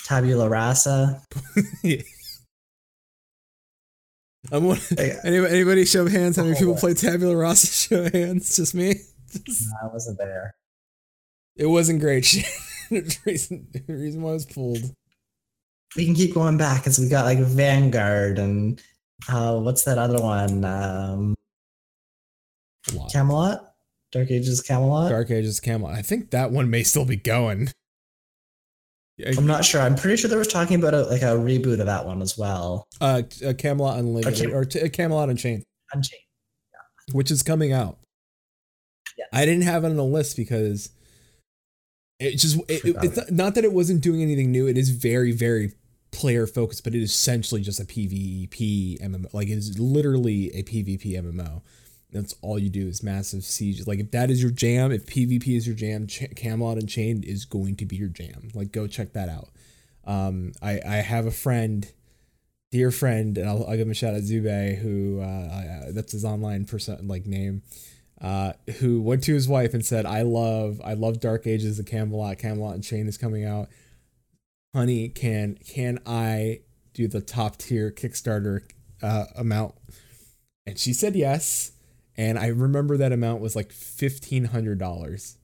[0.05, 1.23] Tabula Rasa.
[4.51, 4.79] I'm one,
[5.25, 6.37] anybody, anybody show of hands?
[6.37, 6.81] How many Oh, people what?
[6.81, 7.67] play Tabula Rasa?
[7.89, 8.57] Show of hands.
[8.57, 8.95] Just me.
[9.47, 10.55] Just- I wasn't there.
[11.57, 12.27] it wasn't great.
[12.91, 14.95] reason, reason why it was pulled.
[15.97, 18.81] We can keep going back because we got like Vanguard and
[19.29, 20.65] uh, what's that other one?
[20.65, 21.35] Um,
[23.13, 23.75] Camelot?
[24.11, 25.11] Dark Ages Camelot?
[25.11, 25.95] Dark Ages Camelot.
[25.95, 27.71] I think that one may still be going.
[29.27, 29.81] I'm not sure.
[29.81, 32.37] I'm pretty sure they were talking about a, like a reboot of that one as
[32.37, 32.89] well.
[33.01, 36.23] Uh, uh, Camelot Unlimited or t- uh, Camelot Unchained, Unchained.
[37.13, 37.99] which is coming out.
[39.17, 39.27] Yeah.
[39.33, 40.91] I didn't have it on the list because
[42.19, 44.67] it just it, it, it's not, not that it wasn't doing anything new.
[44.67, 45.73] It is very very
[46.13, 49.33] player focused, but it is essentially just a PvP MMO.
[49.35, 51.63] Like it is literally a PvP MMO.
[52.13, 53.87] That's all you do is massive siege.
[53.87, 57.47] Like if that is your jam, if PvP is your jam, Ch- Camelot Unchained is
[57.47, 58.51] going to be your jam.
[58.55, 59.49] Like go check that out.
[60.05, 61.91] Um, I I have a friend,
[62.71, 65.93] dear friend, and I'll, I'll give him a shout out, Zube, who uh, I, uh,
[65.93, 67.63] that's his online person like name.
[68.21, 71.87] Uh, who went to his wife and said, "I love, I love Dark Ages of
[71.87, 72.39] Camelot.
[72.39, 73.69] Camelot Unchained is coming out.
[74.75, 76.61] Honey, can can I
[76.95, 78.63] do the top tier Kickstarter
[79.03, 79.75] uh, amount?"
[80.67, 81.73] And she said yes.
[82.17, 85.39] And I remember that amount was like fifteen hundred dollars.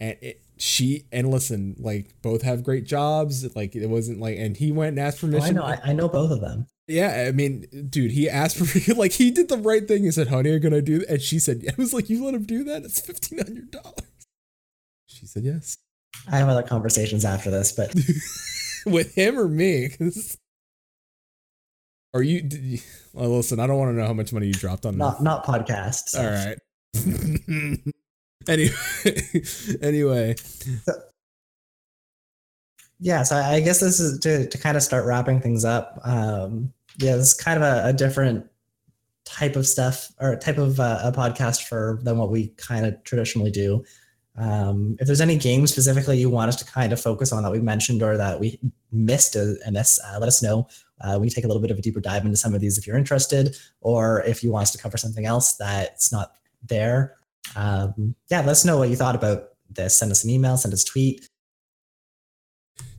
[0.00, 3.54] And it, she and listen, like both have great jobs.
[3.56, 5.58] Like it wasn't like, and he went and asked Oh, permission.
[5.58, 5.66] I know.
[5.66, 6.66] I, I know both of them.
[6.88, 10.04] Yeah, I mean, dude, he asked for like he did the right thing.
[10.04, 11.08] He said, "Honey, are you gonna do?" That?
[11.10, 12.84] And she said, "I was like, you let him do that?
[12.84, 14.26] It's fifteen hundred dollars."
[15.06, 15.78] She said, "Yes."
[16.30, 17.94] I have other conversations after this, but
[18.86, 19.90] With him or me?
[22.14, 22.78] Are you, you?
[23.12, 25.44] Well, listen, I don't want to know how much money you dropped on not not
[25.44, 26.08] podcast.
[26.08, 26.22] so.
[26.22, 26.58] All right.
[28.48, 28.74] anyway,
[29.80, 30.34] anyway,
[33.02, 36.00] yeah so i I guess this is to, to kind of start wrapping things up
[36.04, 38.46] um yeah this is kind of a, a different
[39.24, 43.02] type of stuff or type of uh, a podcast for than what we kind of
[43.04, 43.84] traditionally do
[44.36, 47.52] um if there's any games specifically you want us to kind of focus on that
[47.52, 48.58] we mentioned or that we
[48.90, 50.66] missed uh, in this uh, let us know
[51.02, 52.86] uh, we take a little bit of a deeper dive into some of these if
[52.86, 57.16] you're interested or if you want us to cover something else that's not there.
[57.56, 59.98] Um yeah let us know what you thought about this.
[59.98, 61.28] Send us an email send us a tweet.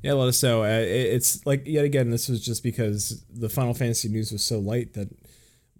[0.03, 0.63] Yeah, let us know.
[0.63, 4.59] Uh, it's like yet again, this was just because the Final Fantasy news was so
[4.59, 5.07] light that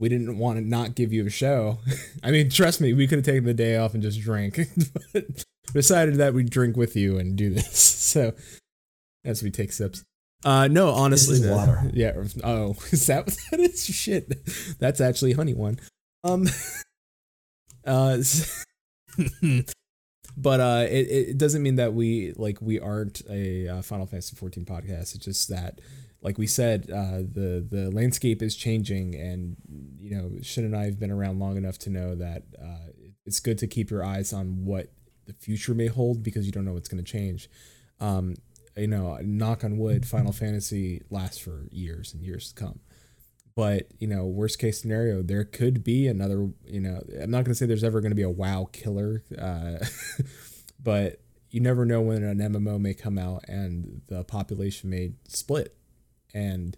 [0.03, 1.79] we didn't want to not give you a show.
[2.23, 4.59] I mean, trust me, we could have taken the day off and just drank,
[5.13, 7.91] but decided that we'd drink with you and do this.
[8.13, 8.33] So
[9.25, 10.03] as we take sips.
[10.45, 11.89] Uh, no, honestly, water.
[11.93, 12.11] Yeah.
[12.43, 13.83] Oh, is that what that is?
[13.83, 14.45] Shit,
[14.77, 15.79] that's actually honey one.
[16.23, 16.47] Um.
[17.87, 18.17] Uh.
[20.37, 24.35] but uh, it, it doesn't mean that we like we aren't a uh, Final Fantasy
[24.35, 25.15] 14 podcast.
[25.15, 25.79] It's just that,
[26.23, 29.57] like we said, uh, the the landscape is changing, and
[29.99, 32.91] you know, Shin and I have been around long enough to know that uh,
[33.25, 34.91] it's good to keep your eyes on what
[35.25, 37.49] the future may hold because you don't know what's going to change.
[37.99, 38.35] Um,
[38.75, 42.79] you know, knock on wood, Final Fantasy lasts for years and years to come.
[43.55, 46.49] But you know, worst case scenario, there could be another.
[46.65, 49.23] You know, I'm not going to say there's ever going to be a WoW killer,
[49.37, 49.85] uh,
[50.81, 51.19] but
[51.51, 55.77] you never know when an MMO may come out and the population may split.
[56.33, 56.77] And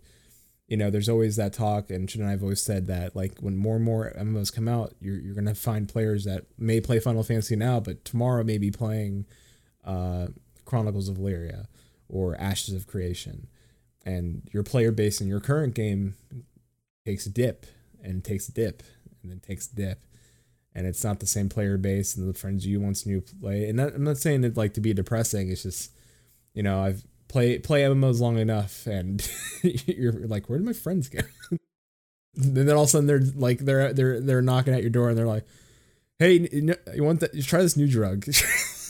[0.68, 3.56] you know, there's always that talk, and Shin and I've always said that like when
[3.56, 7.00] more and more MMOs come out, you're you're going to find players that may play
[7.00, 9.26] Final Fantasy now, but tomorrow may be playing
[9.84, 10.28] uh,
[10.66, 11.66] Chronicles of Elyria
[12.10, 13.48] or Ashes of Creation,
[14.06, 16.16] and your player base in your current game
[17.06, 17.68] takes a dip
[18.04, 18.82] and takes a dip
[19.22, 20.06] and then takes a dip.
[20.74, 23.70] And it's not the same player base and the friends you once knew play.
[23.70, 25.50] And that, i'm not saying it like to be depressing.
[25.50, 25.92] It's just
[26.54, 29.30] you know i've play play mmos long enough and
[29.64, 31.20] you're like where did my friends go?
[31.52, 31.60] And
[32.56, 35.18] then all of a sudden they're like they're they're they're knocking at your door and
[35.18, 35.46] they're like
[36.20, 38.26] hey you want that try this new drug.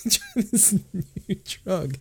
[0.07, 1.97] Try this new drug.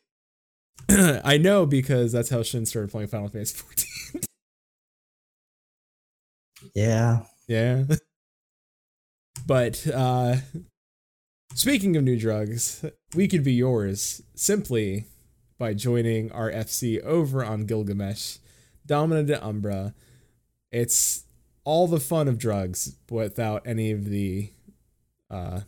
[1.25, 4.21] I know because that's how shin started playing final fantasy 14
[6.75, 7.23] yeah.
[7.49, 7.85] Yeah.
[9.47, 10.37] But uh
[11.55, 12.85] speaking of new drugs,
[13.15, 15.07] we could be yours simply
[15.59, 18.39] by joining our FC over on Gilgamesh,
[18.87, 19.95] Domina de Umbra.
[20.71, 21.25] It's
[21.65, 24.51] all the fun of drugs without any of the
[25.31, 25.61] uh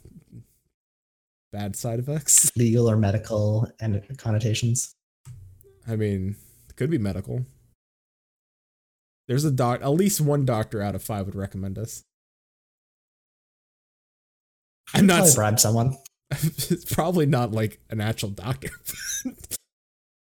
[1.53, 2.51] bad side effects.
[2.57, 4.95] legal or medical and connotations.
[5.89, 6.37] I mean,
[6.69, 7.47] it could be medical.
[9.29, 9.81] There's a doc.
[9.83, 12.05] At least one doctor out of five would recommend us.
[14.95, 15.19] I'm not.
[15.19, 15.97] Probably bribe someone.
[16.31, 18.71] it's probably not like an actual doctor.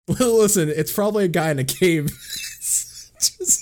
[0.09, 2.11] well, listen, it's probably a guy in a cave.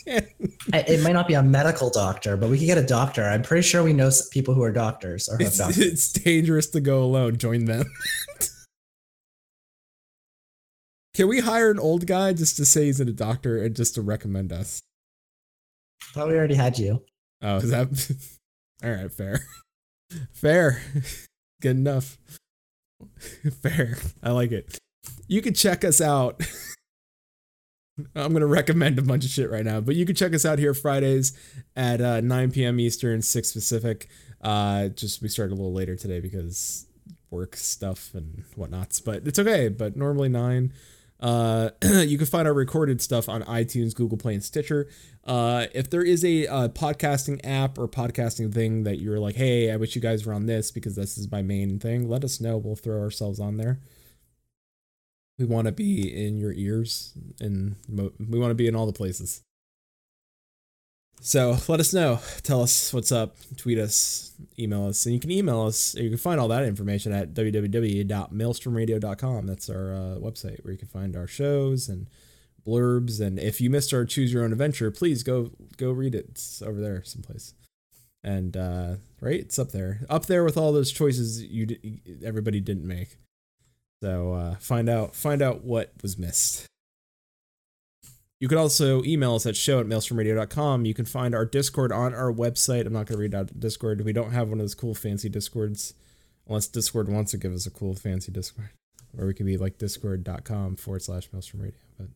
[0.09, 3.25] I- It might not be a medical doctor, but we could get a doctor.
[3.25, 5.79] I'm pretty sure we know people who are doctors or have It's, doctors.
[5.93, 7.37] it's dangerous to go alone.
[7.39, 7.85] Join them.
[11.15, 14.03] Can we hire an old guy just to say he's a doctor and just to
[14.03, 14.81] recommend us?
[16.13, 17.03] thought we already had you.
[17.43, 17.89] Oh, is that
[18.85, 19.11] all right?
[19.13, 19.41] Fair,
[20.33, 20.83] fair,
[21.63, 22.19] good enough.
[23.63, 24.79] Fair, I like it.
[25.29, 26.43] You can check us out.
[28.15, 30.59] I'm gonna recommend a bunch of shit right now, but you can check us out
[30.59, 31.33] here Fridays
[31.75, 32.79] at uh, 9 p.m.
[32.79, 34.09] Eastern, 6 Pacific.
[34.43, 36.87] Uh, just we started a little later today because
[37.31, 39.69] work stuff and whatnots, but it's okay.
[39.69, 40.73] But normally nine.
[41.19, 44.89] Uh, you can find our recorded stuff on iTunes, Google Play, and Stitcher.
[45.25, 49.73] Uh, if there is a uh, podcasting app or podcasting thing that you're like, hey,
[49.73, 52.41] I wish you guys were on this because this is my main thing, let us
[52.41, 52.59] know.
[52.59, 53.81] We'll throw ourselves on there.
[55.39, 58.87] We want to be in your ears and mo- we want to be in all
[58.87, 59.43] the places.
[61.21, 62.21] So let us know.
[62.43, 63.37] Tell us what's up.
[63.57, 65.95] Tweet us, email us, and you can email us.
[65.95, 69.47] You can find all that information at www.maelstromradio.com.
[69.47, 72.07] That's our uh, website where you can find our shows and
[72.67, 73.21] blurbs.
[73.21, 76.27] And if you missed our Choose Your Own Adventure, please go go read it.
[76.31, 77.53] It's over there someplace.
[78.23, 82.61] And uh, right, it's up there, up there with all those choices you di- everybody
[82.61, 83.17] didn't make.
[84.03, 86.67] So uh, find out find out what was missed.
[88.39, 90.85] You could also email us at show at maelstromradio.com.
[90.85, 92.87] You can find our Discord on our website.
[92.87, 94.05] I'm not going to read out Discord.
[94.05, 95.95] We don't have one of those cool fancy Discords
[96.47, 98.71] unless Discord wants to give us a cool fancy Discord.
[99.17, 101.81] Or we can be like discord.com forward slash maelstrom radio.
[101.99, 102.09] But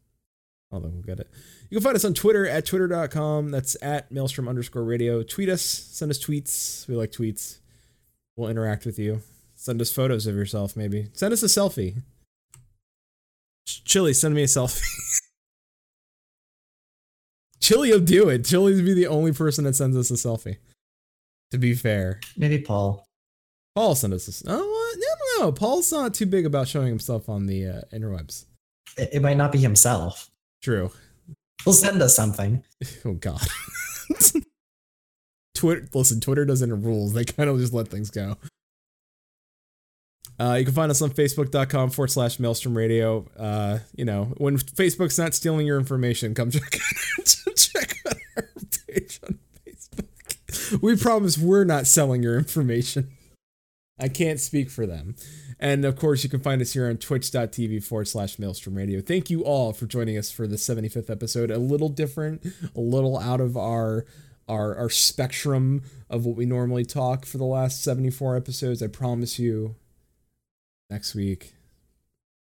[0.70, 1.30] although we'll get it.
[1.70, 3.50] You can find us on Twitter at twitter.com.
[3.50, 5.22] That's at maelstrom underscore radio.
[5.22, 6.86] Tweet us, send us tweets.
[6.86, 7.60] We like tweets.
[8.36, 9.22] We'll interact with you.
[9.60, 11.08] Send us photos of yourself, maybe.
[11.12, 12.02] Send us a selfie.
[13.66, 14.80] Ch- Chili, send me a selfie.
[17.60, 18.46] Chili will do it.
[18.46, 20.56] Chili will be the only person that sends us a selfie.
[21.50, 22.20] To be fair.
[22.38, 23.04] Maybe Paul.
[23.74, 24.50] Paul sent us a.
[24.50, 24.98] Oh, what?
[24.98, 25.06] no,
[25.44, 25.52] no, no.
[25.52, 28.46] Paul's not too big about showing himself on the uh, interwebs.
[28.96, 30.30] It, it might not be himself.
[30.62, 30.90] True.
[31.64, 32.64] He'll send us something.
[33.04, 33.46] Oh God.
[35.54, 35.86] Twitter.
[35.92, 37.12] Listen, Twitter doesn't have rules.
[37.12, 38.38] They kind of just let things go.
[40.40, 43.26] Uh, you can find us on facebook.com forward slash maelstrom radio.
[43.38, 46.78] Uh, you know, when Facebook's not stealing your information, come check
[47.56, 48.48] check out our
[48.88, 50.82] page on Facebook.
[50.82, 53.10] We promise we're not selling your information.
[54.00, 55.14] I can't speak for them.
[55.58, 59.02] And of course, you can find us here on twitch.tv forward slash maelstrom radio.
[59.02, 61.50] Thank you all for joining us for the 75th episode.
[61.50, 64.06] A little different, a little out of our
[64.48, 68.82] our our spectrum of what we normally talk for the last 74 episodes.
[68.82, 69.76] I promise you
[70.90, 71.54] next week,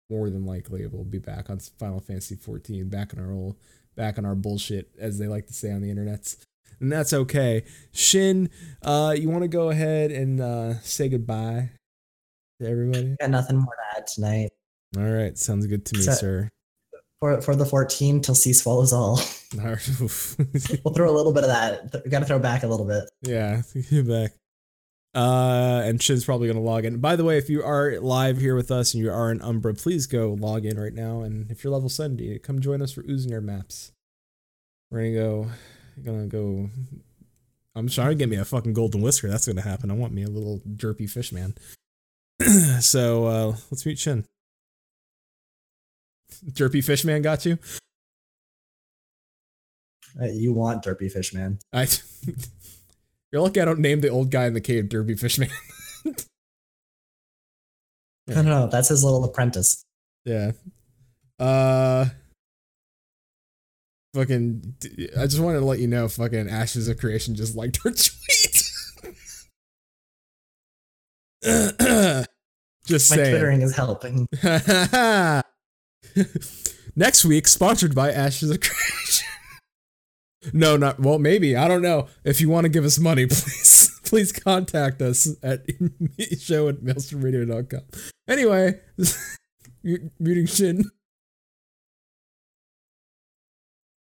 [0.10, 3.56] more than likely, we'll be back on Final Fantasy 14, back in our old
[3.96, 6.38] back on our bullshit, as they like to say on the internets.
[6.80, 7.64] And that's okay.
[7.92, 8.50] Shin,
[8.82, 11.70] uh, you want to go ahead and uh, say goodbye
[12.60, 13.16] to everybody?
[13.20, 14.50] Got nothing more to add tonight.
[14.98, 16.50] All right, sounds good to me, So- sir.
[17.20, 19.20] For for the 14 till sea swallows all.
[19.62, 19.90] All right.
[20.84, 22.02] We'll throw a little bit of that.
[22.04, 23.04] We got to throw back a little bit.
[23.22, 23.62] yeah,
[24.02, 24.32] back.
[25.14, 27.00] Uh, and Shin's probably gonna log in.
[27.00, 29.74] By the way, if you are live here with us and you are in Umbra,
[29.74, 31.22] please go log in right now.
[31.22, 33.92] And if you're level 70, come join us for Uznir maps.
[34.90, 35.48] We're gonna go,
[36.04, 36.70] gonna go.
[37.76, 39.30] I'm trying to get me a fucking golden whisker.
[39.30, 39.92] That's gonna happen.
[39.92, 41.56] I want me a little derpy fish man.
[42.80, 44.26] so uh, let's meet Shin.
[46.52, 47.58] Derpy fish man got you.
[50.20, 51.60] Uh, You want Derpy Fish Man.
[51.72, 51.88] I.
[53.32, 55.50] You're lucky I don't name the old guy in the cave Derby Fishman.
[58.30, 58.68] I don't know.
[58.68, 59.84] That's his little apprentice.
[60.26, 60.52] Yeah.
[61.40, 62.06] Uh
[64.14, 64.76] fucking
[65.18, 68.64] I just wanted to let you know fucking Ashes of Creation just liked her tweet.
[72.86, 73.32] just My saying.
[73.32, 74.28] twittering is helping.
[76.96, 79.28] Next week, sponsored by Ashes of Creation.
[80.54, 81.56] No, not well, maybe.
[81.56, 82.08] I don't know.
[82.24, 85.66] If you want to give us money, please please contact us at
[86.40, 87.82] show at maelstromradio.com.
[88.28, 88.80] Anyway,
[90.20, 90.86] muting Shin.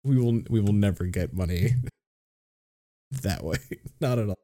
[0.04, 1.74] We will we will never get money
[3.10, 3.58] that way.
[4.00, 4.38] Not at all.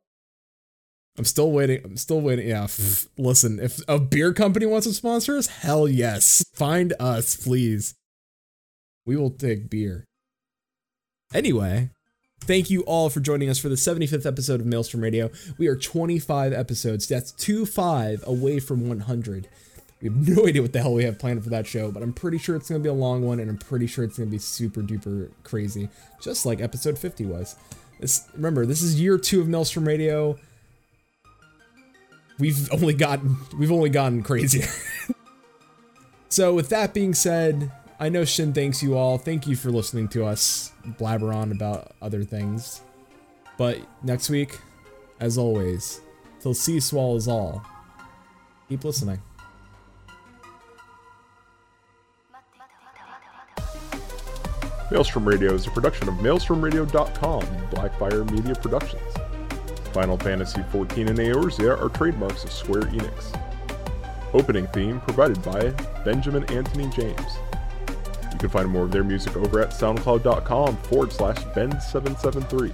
[1.17, 1.81] I'm still waiting.
[1.85, 2.49] I'm still waiting.
[2.49, 6.45] Yeah, f- listen, if a beer company wants to sponsor us, hell yes.
[6.55, 7.95] Find us, please.
[9.05, 10.05] We will take beer.
[11.33, 11.91] Anyway,
[12.49, 15.31] Thank you all for joining us for the 75th episode of Maelstrom Radio.
[15.59, 17.07] We are 25 episodes.
[17.07, 19.49] That's 2 5 away from 100.
[20.01, 22.15] We have no idea what the hell we have planned for that show, but I'm
[22.15, 24.29] pretty sure it's going to be a long one, and I'm pretty sure it's going
[24.29, 25.91] to be super duper crazy,
[26.23, 27.57] just like episode 50 was.
[28.01, 30.39] This, remember, this is year two of Maelstrom Radio.
[32.39, 34.69] We've only gotten we've only gotten crazier.
[36.31, 39.19] so with that being said, I know Shin thanks you all.
[39.19, 42.83] Thank you for listening to us blabber on about other things.
[43.57, 44.59] But next week,
[45.19, 46.01] as always,
[46.41, 47.65] till sea swallows all.
[48.69, 49.21] Keep listening.
[54.91, 59.03] Maelstrom Radio is a production of MaelstromRadio.com and Blackfire Media Productions.
[59.93, 63.39] Final Fantasy XIV and Eorzea are trademarks of Square Enix.
[64.33, 65.71] Opening theme provided by
[66.05, 67.39] Benjamin Anthony James.
[68.39, 72.73] You can find more of their music over at soundcloud.com forward slash Ben773.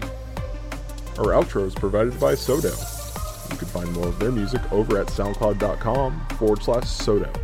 [1.18, 2.70] Our outro is provided by Sodo.
[3.50, 7.34] You can find more of their music over at soundcloud.com forward slash Sodo.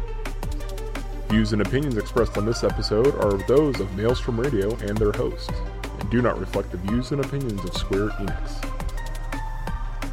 [1.30, 5.50] Views and opinions expressed on this episode are those of Maelstrom Radio and their host,
[5.98, 8.70] and do not reflect the views and opinions of Square Enix.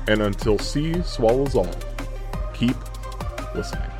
[0.07, 1.75] And until sea swallows all,
[2.53, 2.77] keep
[3.53, 3.96] listening.